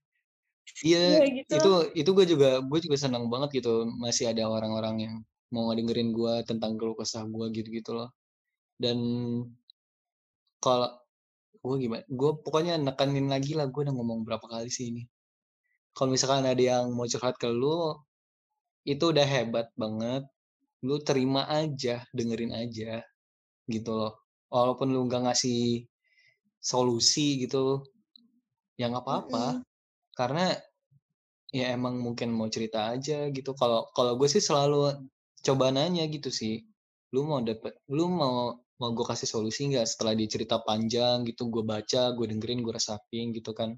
[0.82, 1.53] iya Iya gitu.
[1.57, 1.71] itu
[2.01, 5.15] itu gue juga gue juga senang banget gitu masih ada orang-orang yang
[5.53, 8.09] mau ngedengerin gue tentang keluh kesah gue gitu-gitu loh.
[8.79, 8.97] Dan
[10.63, 10.89] kalau
[11.61, 12.03] gue gimana?
[12.09, 15.03] Gue pokoknya nekanin lagi lah gue udah ngomong berapa kali sih ini.
[15.93, 17.99] Kalau misalkan ada yang mau curhat ke lu
[18.88, 20.23] itu udah hebat banget.
[20.82, 23.05] Lu terima aja, dengerin aja
[23.69, 24.13] gitu loh.
[24.49, 25.86] Walaupun lu nggak ngasih
[26.57, 27.86] solusi gitu,
[28.79, 29.45] ya nggak apa-apa.
[29.61, 29.67] Mm-mm.
[30.17, 30.45] Karena
[31.52, 33.52] ya emang mungkin mau cerita aja gitu.
[33.56, 35.08] Kalau kalau gue sih selalu
[35.43, 36.64] coba nanya gitu sih.
[37.14, 41.54] Lu mau dapet, lu mau mau gue kasih solusi nggak setelah dia cerita panjang gitu
[41.54, 43.78] gue baca gue dengerin gue resapin gitu kan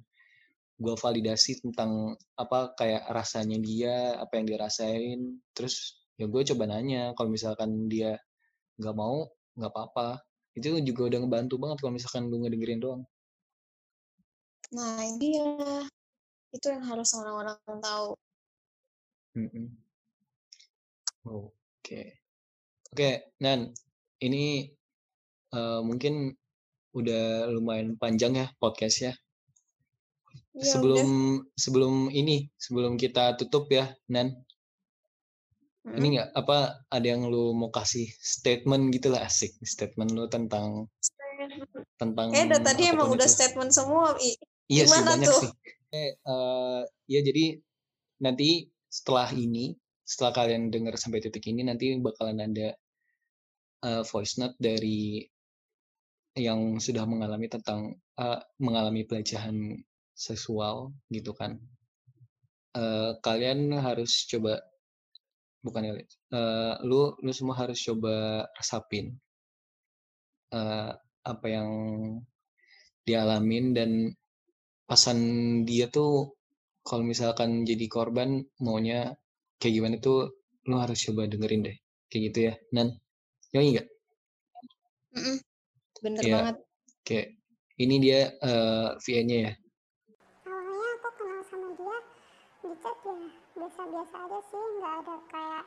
[0.80, 6.72] gue validasi tentang apa kayak rasanya dia apa yang dia rasain terus ya gue coba
[6.72, 8.16] nanya kalau misalkan dia
[8.80, 9.28] nggak mau
[9.60, 10.24] nggak apa-apa
[10.56, 13.04] itu juga udah ngebantu banget kalau misalkan lu ngedengerin doang
[14.74, 15.86] Nah, ini dia.
[16.54, 18.14] Itu yang harus orang-orang tahu.
[21.26, 22.02] Oke
[22.94, 23.10] oke
[23.42, 23.74] Nan
[24.22, 24.70] ini
[25.50, 26.30] eh, mungkin
[26.94, 29.18] udah lumayan panjang ya podcastnya
[30.54, 31.10] Ya sebelum
[31.42, 31.58] udah.
[31.58, 34.38] sebelum ini sebelum kita tutup ya Nan
[35.84, 36.00] Mm.
[36.00, 40.88] ini nggak apa ada yang lu mau kasih statement gitu lah asik statement lu tentang
[42.00, 43.36] tentang dari tadi emang apa pun udah itu.
[43.36, 44.16] statement semua.
[44.16, 44.32] I.
[44.72, 45.42] iya sih gimana banyak tuh?
[45.44, 45.52] sih
[45.94, 46.82] eh,
[47.14, 47.46] ya jadi
[48.26, 52.70] nanti setelah ini setelah kalian dengar sampai titik ini nanti bakalan ada
[53.88, 55.24] eh, voice note dari
[56.34, 59.78] yang sudah mengalami tentang eh, mengalami pelecehan
[60.18, 61.62] seksual gitu kan.
[62.74, 64.58] Eh, kalian harus coba
[65.66, 69.14] bukan eh, lu lu semua harus coba resapin
[70.52, 70.92] eh,
[71.24, 71.70] apa yang
[73.08, 73.92] dialamin dan
[74.94, 75.18] pasan
[75.66, 76.38] dia tuh
[76.86, 79.18] kalau misalkan jadi korban maunya
[79.58, 80.30] kayak gimana tuh
[80.70, 81.78] lu harus coba dengerin deh
[82.14, 82.94] kayak gitu ya nan
[83.50, 83.90] ya enggak
[85.18, 85.38] Mm-mm.
[85.98, 86.34] Bener Iya.
[86.38, 86.56] banget.
[87.10, 87.28] kayak
[87.82, 89.54] ini dia eh, VN-nya ya
[90.46, 91.98] awalnya aku kenal sama dia
[92.62, 93.18] di chat ya
[93.58, 95.64] biasa-biasa aja sih nggak ada kayak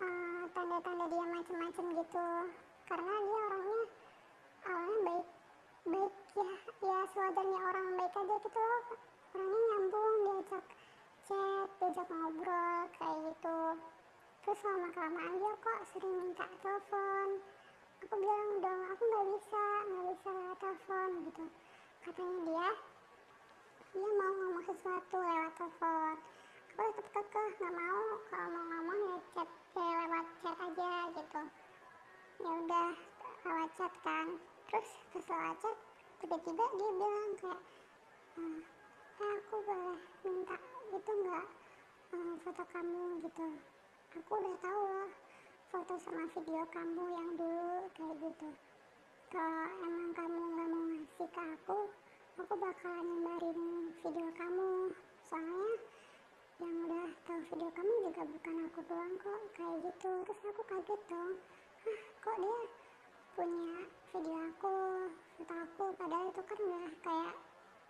[0.00, 2.26] eh, tanda-tanda dia macem-macem gitu
[2.88, 3.80] karena dia orangnya
[4.64, 5.26] awalnya baik
[5.88, 6.50] baik ya.
[6.84, 8.66] Ya sewajarnya orang baik aja gitu.
[9.32, 10.64] Orangnya nyambung diajak
[11.28, 13.58] chat diajak ngobrol kayak gitu.
[14.44, 17.28] Terus lama kelamaan dia kok sering minta telepon.
[17.98, 21.44] Aku bilang dong aku nggak bisa nggak bisa telepon gitu.
[22.04, 22.68] Katanya dia
[23.88, 26.14] dia mau ngomong sesuatu lewat telepon.
[26.78, 31.42] Aku tetap kekeh nggak mau kalau mau ngomong ya chat ya lewat chat aja gitu.
[32.38, 32.90] Ya udah
[33.44, 34.28] lewat chat kan
[34.68, 34.88] terus
[35.32, 35.76] lewat chat
[36.20, 37.60] tiba-tiba dia bilang kayak
[38.38, 38.60] "Eh,
[39.18, 40.56] eh, aku boleh minta
[40.92, 41.46] itu nggak
[42.12, 43.48] eh, foto kamu gitu?
[44.18, 45.10] Aku udah tahu loh
[45.68, 48.48] foto sama video kamu yang dulu kayak gitu.
[49.28, 51.78] Kalau emang kamu nggak mau ngasih ke aku
[52.38, 53.60] aku bakalan nyebarin
[54.04, 54.70] video kamu.
[55.28, 55.72] Soalnya
[56.58, 60.10] yang udah tahu video kamu juga bukan aku doang kok kayak gitu.
[60.28, 61.32] Terus aku kaget dong
[61.84, 62.58] hah kok dia
[63.38, 63.72] punya
[64.08, 64.72] video aku
[65.36, 67.34] foto aku padahal itu kan udah kayak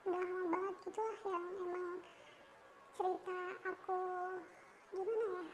[0.02, 1.98] udah lama banget gitu lah yang emang
[2.98, 3.98] cerita aku
[4.90, 5.44] gimana ya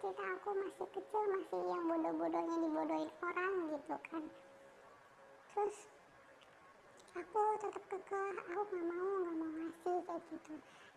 [0.00, 4.24] cerita aku masih kecil masih yang bodoh-bodohnya dibodohin orang gitu kan.
[5.52, 5.78] Terus
[7.12, 10.54] aku tetap kekeh aku nggak mau nggak mau ngasih kayak gitu.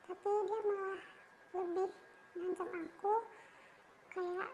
[0.07, 1.01] Tapi dia malah
[1.59, 1.89] lebih
[2.39, 3.13] ngancam aku
[4.15, 4.49] kayak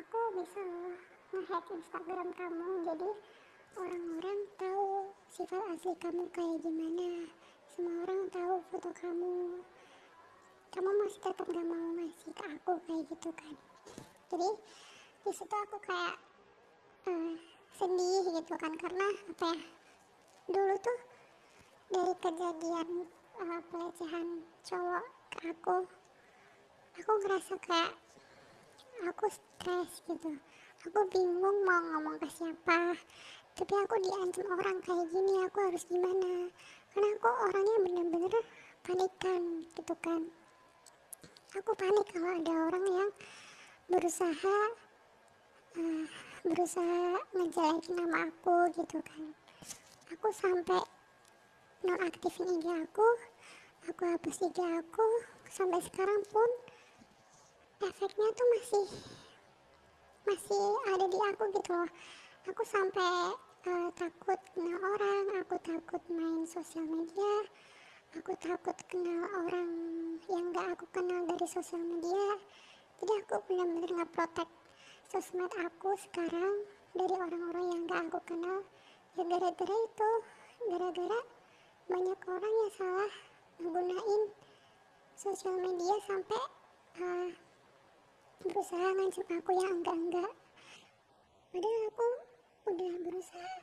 [0.00, 0.62] aku bisa
[1.36, 3.10] ngehack Instagram kamu jadi
[3.76, 7.28] orang-orang tahu sifat asli kamu kayak gimana.
[7.70, 9.34] Semua orang tahu foto kamu.
[10.70, 13.54] Kamu masih tetap gak mau ngasih ke aku kayak gitu kan.
[14.30, 14.50] Jadi
[15.26, 16.16] di situ aku kayak
[17.06, 17.34] eh,
[17.78, 18.72] sedih gitu kan.
[18.74, 19.62] Karena apa ya?
[20.50, 20.98] Dulu tuh
[21.90, 22.88] dari kejadian
[23.38, 24.26] eh, pelecehan
[24.66, 25.78] cowok ke aku
[27.00, 27.92] aku ngerasa kayak
[29.08, 30.36] aku stres gitu.
[30.84, 32.96] Aku bingung mau ngomong ke siapa
[33.58, 36.30] tapi aku diancam orang kayak gini aku harus gimana?
[36.90, 38.42] Karena aku orangnya bener-bener
[38.82, 39.42] panikan
[39.74, 40.22] gitu kan.
[41.58, 43.10] Aku panik kalau ada orang yang
[43.90, 44.56] berusaha
[45.78, 46.04] eh,
[46.46, 47.02] berusaha
[47.34, 49.24] ngejelekin nama aku gitu kan.
[50.14, 50.82] Aku sampai
[51.80, 53.08] nonaktifin IG aku
[53.88, 55.06] aku hapus IG aku
[55.48, 56.50] sampai sekarang pun
[57.80, 58.84] efeknya tuh masih
[60.28, 61.90] masih ada di aku gitu loh
[62.48, 63.36] aku sampai
[63.68, 67.34] eh, takut kenal orang aku takut main sosial media
[68.10, 69.70] aku takut kenal orang
[70.26, 72.26] yang gak aku kenal dari sosial media.
[72.98, 74.50] Jadi aku benar-benar nggak protek
[75.06, 78.58] sosmed aku sekarang dari orang-orang yang gak aku kenal.
[79.14, 80.10] Ya gara-gara itu
[80.74, 81.20] gara-gara
[81.86, 83.12] banyak orang yang salah
[83.62, 84.22] menggunain
[85.14, 86.42] sosial media sampai
[86.98, 87.30] eh,
[88.42, 90.32] berusaha ngancam aku yang enggak-enggak.
[91.50, 92.08] Padahal aku
[92.68, 93.54] udah berusaha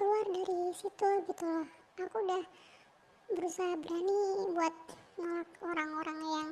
[0.00, 1.68] keluar dari situ gitu loh.
[2.00, 2.44] Aku udah
[3.32, 4.20] berusaha berani
[4.56, 4.74] buat
[5.20, 6.48] nolak orang-orang yang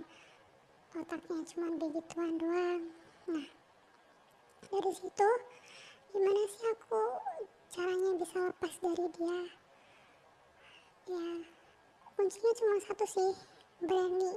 [1.01, 2.83] otaknya cuma begituan doang.
[3.33, 3.47] Nah
[4.69, 5.29] dari situ
[6.13, 7.03] gimana sih aku
[7.73, 9.41] caranya bisa lepas dari dia?
[11.09, 11.27] Ya
[12.13, 13.31] kuncinya cuma satu sih
[13.81, 14.33] berani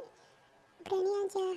[0.87, 1.49] berani aja.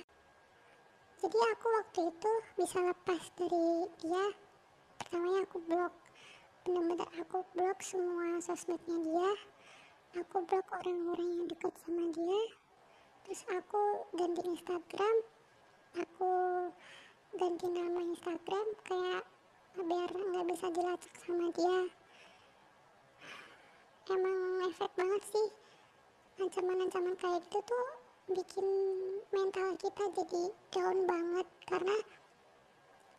[1.17, 4.25] Jadi aku waktu itu bisa lepas dari dia
[5.07, 5.93] pertamanya aku blok.
[6.67, 9.31] Bener-bener aku blok semua sosmednya dia.
[10.19, 12.41] Aku blok orang-orang yang dekat sama dia.
[13.23, 13.81] Terus aku
[14.19, 15.15] ganti Instagram.
[15.95, 16.31] Aku
[17.39, 19.23] ganti nama Instagram kayak
[19.79, 21.79] biar nggak bisa dilacak sama dia.
[24.11, 25.47] Emang efek banget sih.
[26.35, 27.87] Ancaman-ancaman kayak gitu tuh
[28.35, 28.67] bikin
[29.31, 30.43] mental kita jadi
[30.75, 31.95] down banget karena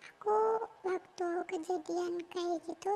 [0.09, 0.36] aku
[0.88, 2.94] waktu kejadian kayak gitu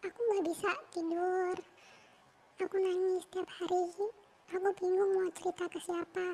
[0.00, 1.56] aku nggak bisa tidur.
[2.60, 3.84] Aku nangis setiap hari.
[4.52, 6.28] Aku bingung mau cerita ke siapa.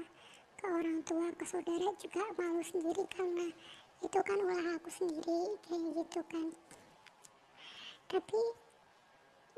[0.56, 3.46] Ke orang tua ke saudara juga malu sendiri karena
[4.02, 6.46] itu kan ulah aku sendiri kayak gitu kan.
[8.06, 8.42] Tapi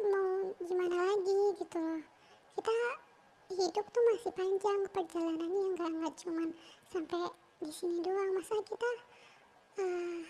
[0.08, 1.84] mau gimana lagi gitu
[2.58, 2.78] kita
[3.48, 6.48] hidup tuh masih panjang perjalanannya nggak nggak cuman
[6.90, 7.22] sampai
[7.60, 8.30] di sini doang.
[8.34, 8.90] Masa kita
[9.78, 10.20] uh,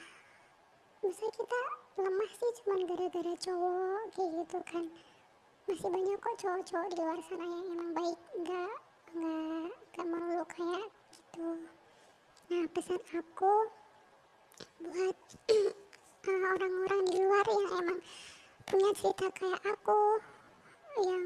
[1.00, 1.60] masa kita
[1.96, 4.84] lemah sih cuman gara-gara cowok kayak gitu kan.
[5.68, 8.20] Masih banyak kok cowok-cowok di luar sana yang emang baik.
[8.44, 8.76] Nggak
[9.08, 11.48] nggak nggak malu kayak gitu.
[12.48, 13.54] Nah pesan aku
[14.84, 15.16] buat
[16.52, 18.00] orang-orang di luar yang emang
[18.68, 20.00] punya cerita kayak aku
[21.08, 21.24] yang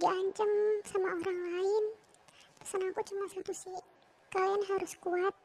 [0.00, 0.50] diancam
[0.88, 1.84] sama orang lain.
[2.64, 3.80] Pesan aku cuma satu sih
[4.32, 5.36] kalian harus kuat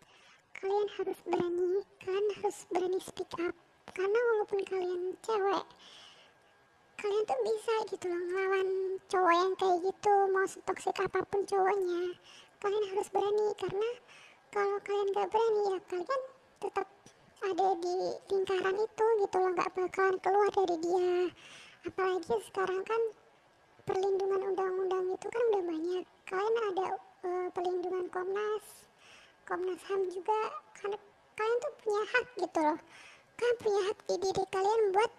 [0.58, 3.54] kalian harus berani kalian harus berani speak up.
[3.94, 5.66] Karena walaupun kalian cewek
[6.98, 8.70] kalian tuh bisa gitu loh ngelawan
[9.06, 12.18] cowok yang kayak gitu mau setoksik apa pun cowoknya.
[12.58, 13.90] Kalian harus berani karena
[14.50, 16.22] kalau kalian gak berani ya kalian
[16.58, 16.88] tetap
[17.38, 17.96] ada di
[18.34, 21.14] lingkaran itu gitu loh nggak bakalan keluar dari dia.
[21.86, 23.02] Apalagi sekarang kan
[23.86, 26.06] perlindungan undang-undang itu kan udah banyak.
[26.26, 26.86] Kalian ada
[27.30, 28.87] uh, perlindungan Komnas
[29.48, 30.36] Komnas HAM juga
[30.76, 30.92] kan
[31.40, 32.80] kalian tuh punya hak gitu loh.
[33.40, 35.14] Kan punya hak di diri kalian buat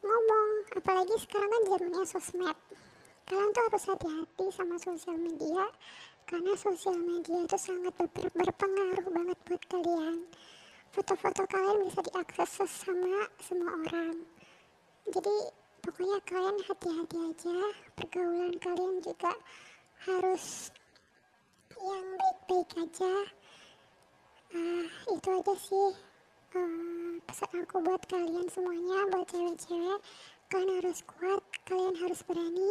[0.00, 0.48] ngomong
[0.80, 2.58] apalagi sekarang kan zamannya sosmed.
[3.28, 5.68] Kalian tuh harus hati-hati sama sosial media
[6.24, 10.24] karena sosial media itu sangat ber berpengaruh banget buat kalian.
[10.96, 14.24] Foto-foto kalian bisa diakses sama semua orang.
[15.04, 15.36] Jadi
[15.84, 17.56] pokoknya kalian hati-hati aja.
[17.92, 19.36] Pergaulan kalian juga
[20.08, 20.72] harus
[21.76, 23.12] yang baik-baik aja
[24.54, 25.88] uh, itu aja sih.
[26.50, 30.00] Uh, pesan aku buat kalian semuanya buat cewek-cewek
[30.50, 32.70] kalian harus kuat kalian harus berani.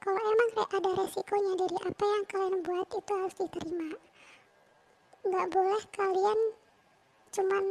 [0.00, 3.90] Kalau emang kayak ada resikonya dari apa yang kalian buat itu harus diterima.
[5.22, 6.40] Nggak boleh kalian
[7.32, 7.64] cuman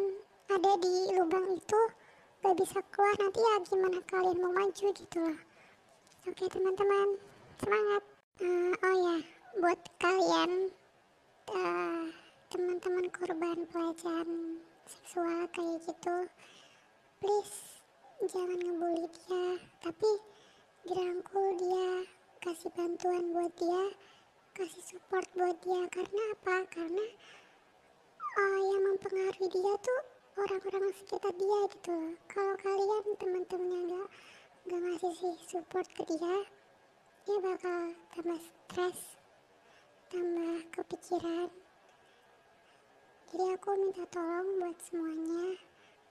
[0.52, 1.82] ada di lubang itu
[2.42, 5.39] gak bisa keluar nanti ya gimana kalian mau maju gitu loh.
[6.30, 7.08] Oke teman-teman
[7.62, 8.04] semangat.
[8.42, 9.18] Uh, oh ya
[9.62, 10.52] buat kalian
[11.52, 12.06] uh,
[12.52, 14.30] teman-teman korban pelecehan
[14.84, 16.18] seksual kayak gitu
[17.24, 17.80] please
[18.28, 19.47] jangan ngebully dia.
[19.80, 20.12] Tapi
[20.86, 21.89] dirangkul dia
[22.43, 23.84] kasih bantuan buat dia
[24.52, 25.82] kasih support buat dia.
[25.89, 26.56] Karena apa?
[26.70, 27.06] Karena
[28.36, 30.02] uh, yang mempengaruhi dia tuh
[30.36, 31.97] orang-orang sekitar dia gitu.
[32.30, 34.08] Kalau kalian teman-temannya nggak
[34.68, 36.36] nggak ngasih sih support ke dia
[37.22, 38.99] dia bakal tambah stres
[40.10, 41.61] tambah kepikiran
[43.32, 45.56] jadi aku minta tolong buat semuanya.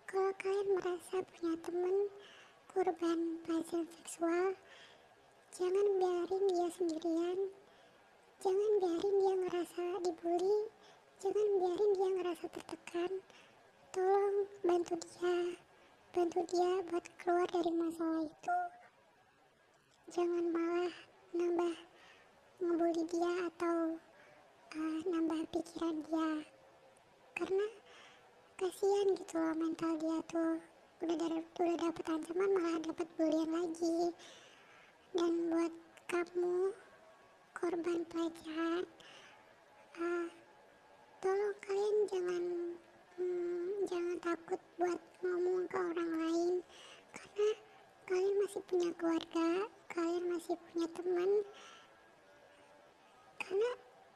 [0.09, 2.09] Kalau kalian merasa punya temen
[2.73, 4.57] korban pelecehan seksual
[5.53, 7.39] jangan biarin dia sendirian.
[8.41, 10.61] Jangan biarin dia ngerasa dibully.
[11.21, 13.12] Jangan biarin dia ngerasa tertekan.
[13.93, 15.37] Tolong bantu dia.
[16.16, 18.59] Bantu dia buat keluar dari masalah itu.
[20.09, 20.95] Jangan malah
[21.37, 21.75] nambah
[22.64, 24.01] ngebully dia atau
[24.73, 26.49] uh, nambah pikiran dia
[27.41, 27.66] karena
[28.61, 30.61] kasihan gitu loh mental dia tuh.
[31.00, 34.12] Udah dari udah dapet ancaman malah dapet bulian lagi.
[35.16, 35.72] Dan buat
[36.12, 36.56] kamu
[37.56, 38.84] korban pelecehan
[39.96, 40.28] uh,
[41.24, 42.44] tolong kalian jangan
[43.16, 46.54] hmm, jangan takut buat ngomong ke orang lain.
[47.16, 47.50] Karena
[48.12, 49.48] kalian masih punya keluarga
[49.88, 51.30] kalian masih punya teman.
[53.40, 53.70] Karena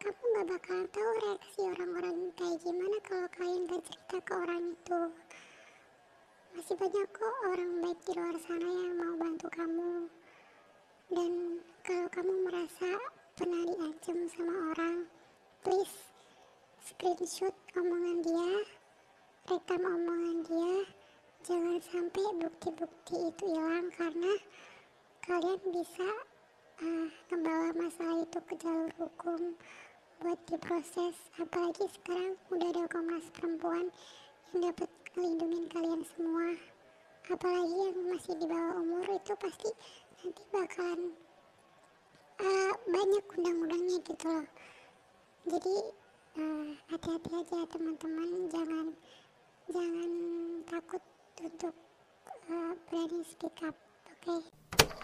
[0.05, 5.01] kamu gak bakal tahu reaksi orang-orang kayak gimana kalau kalian gak cerita ke orang itu.
[6.53, 9.93] Masih banyak kok orang baik di luar sana yang mau bantu kamu.
[11.09, 11.33] Dan
[11.89, 12.91] kalau kamu merasa
[13.33, 15.09] pernah diancam sama orang
[15.65, 15.97] please
[16.85, 18.53] screenshot omongan dia
[19.49, 20.75] rekam omongan dia.
[21.49, 24.33] Jangan sampai bukti-bukti itu hilang karena
[25.25, 26.09] kalian bisa
[26.85, 29.57] uh, membawa masalah itu ke jalur hukum
[30.21, 31.17] buat diproses.
[31.41, 33.91] Apalagi sekarang udah ada komnas perempuan
[34.53, 36.55] yang dapat ngelindungin kalian semua.
[37.31, 39.71] Apalagi yang masih di bawah umur itu pasti
[40.21, 41.01] nanti bakalan
[42.41, 44.47] uh, banyak undang-undangnya gitu loh.
[45.45, 45.77] Jadi
[46.41, 48.29] uh, hati-hati aja teman-teman.
[48.53, 48.87] Jangan
[49.73, 50.11] jangan
[50.69, 51.03] takut
[51.41, 51.75] untuk
[52.53, 53.77] uh, berani speak up
[54.09, 54.21] oke?
[54.21, 55.04] okay?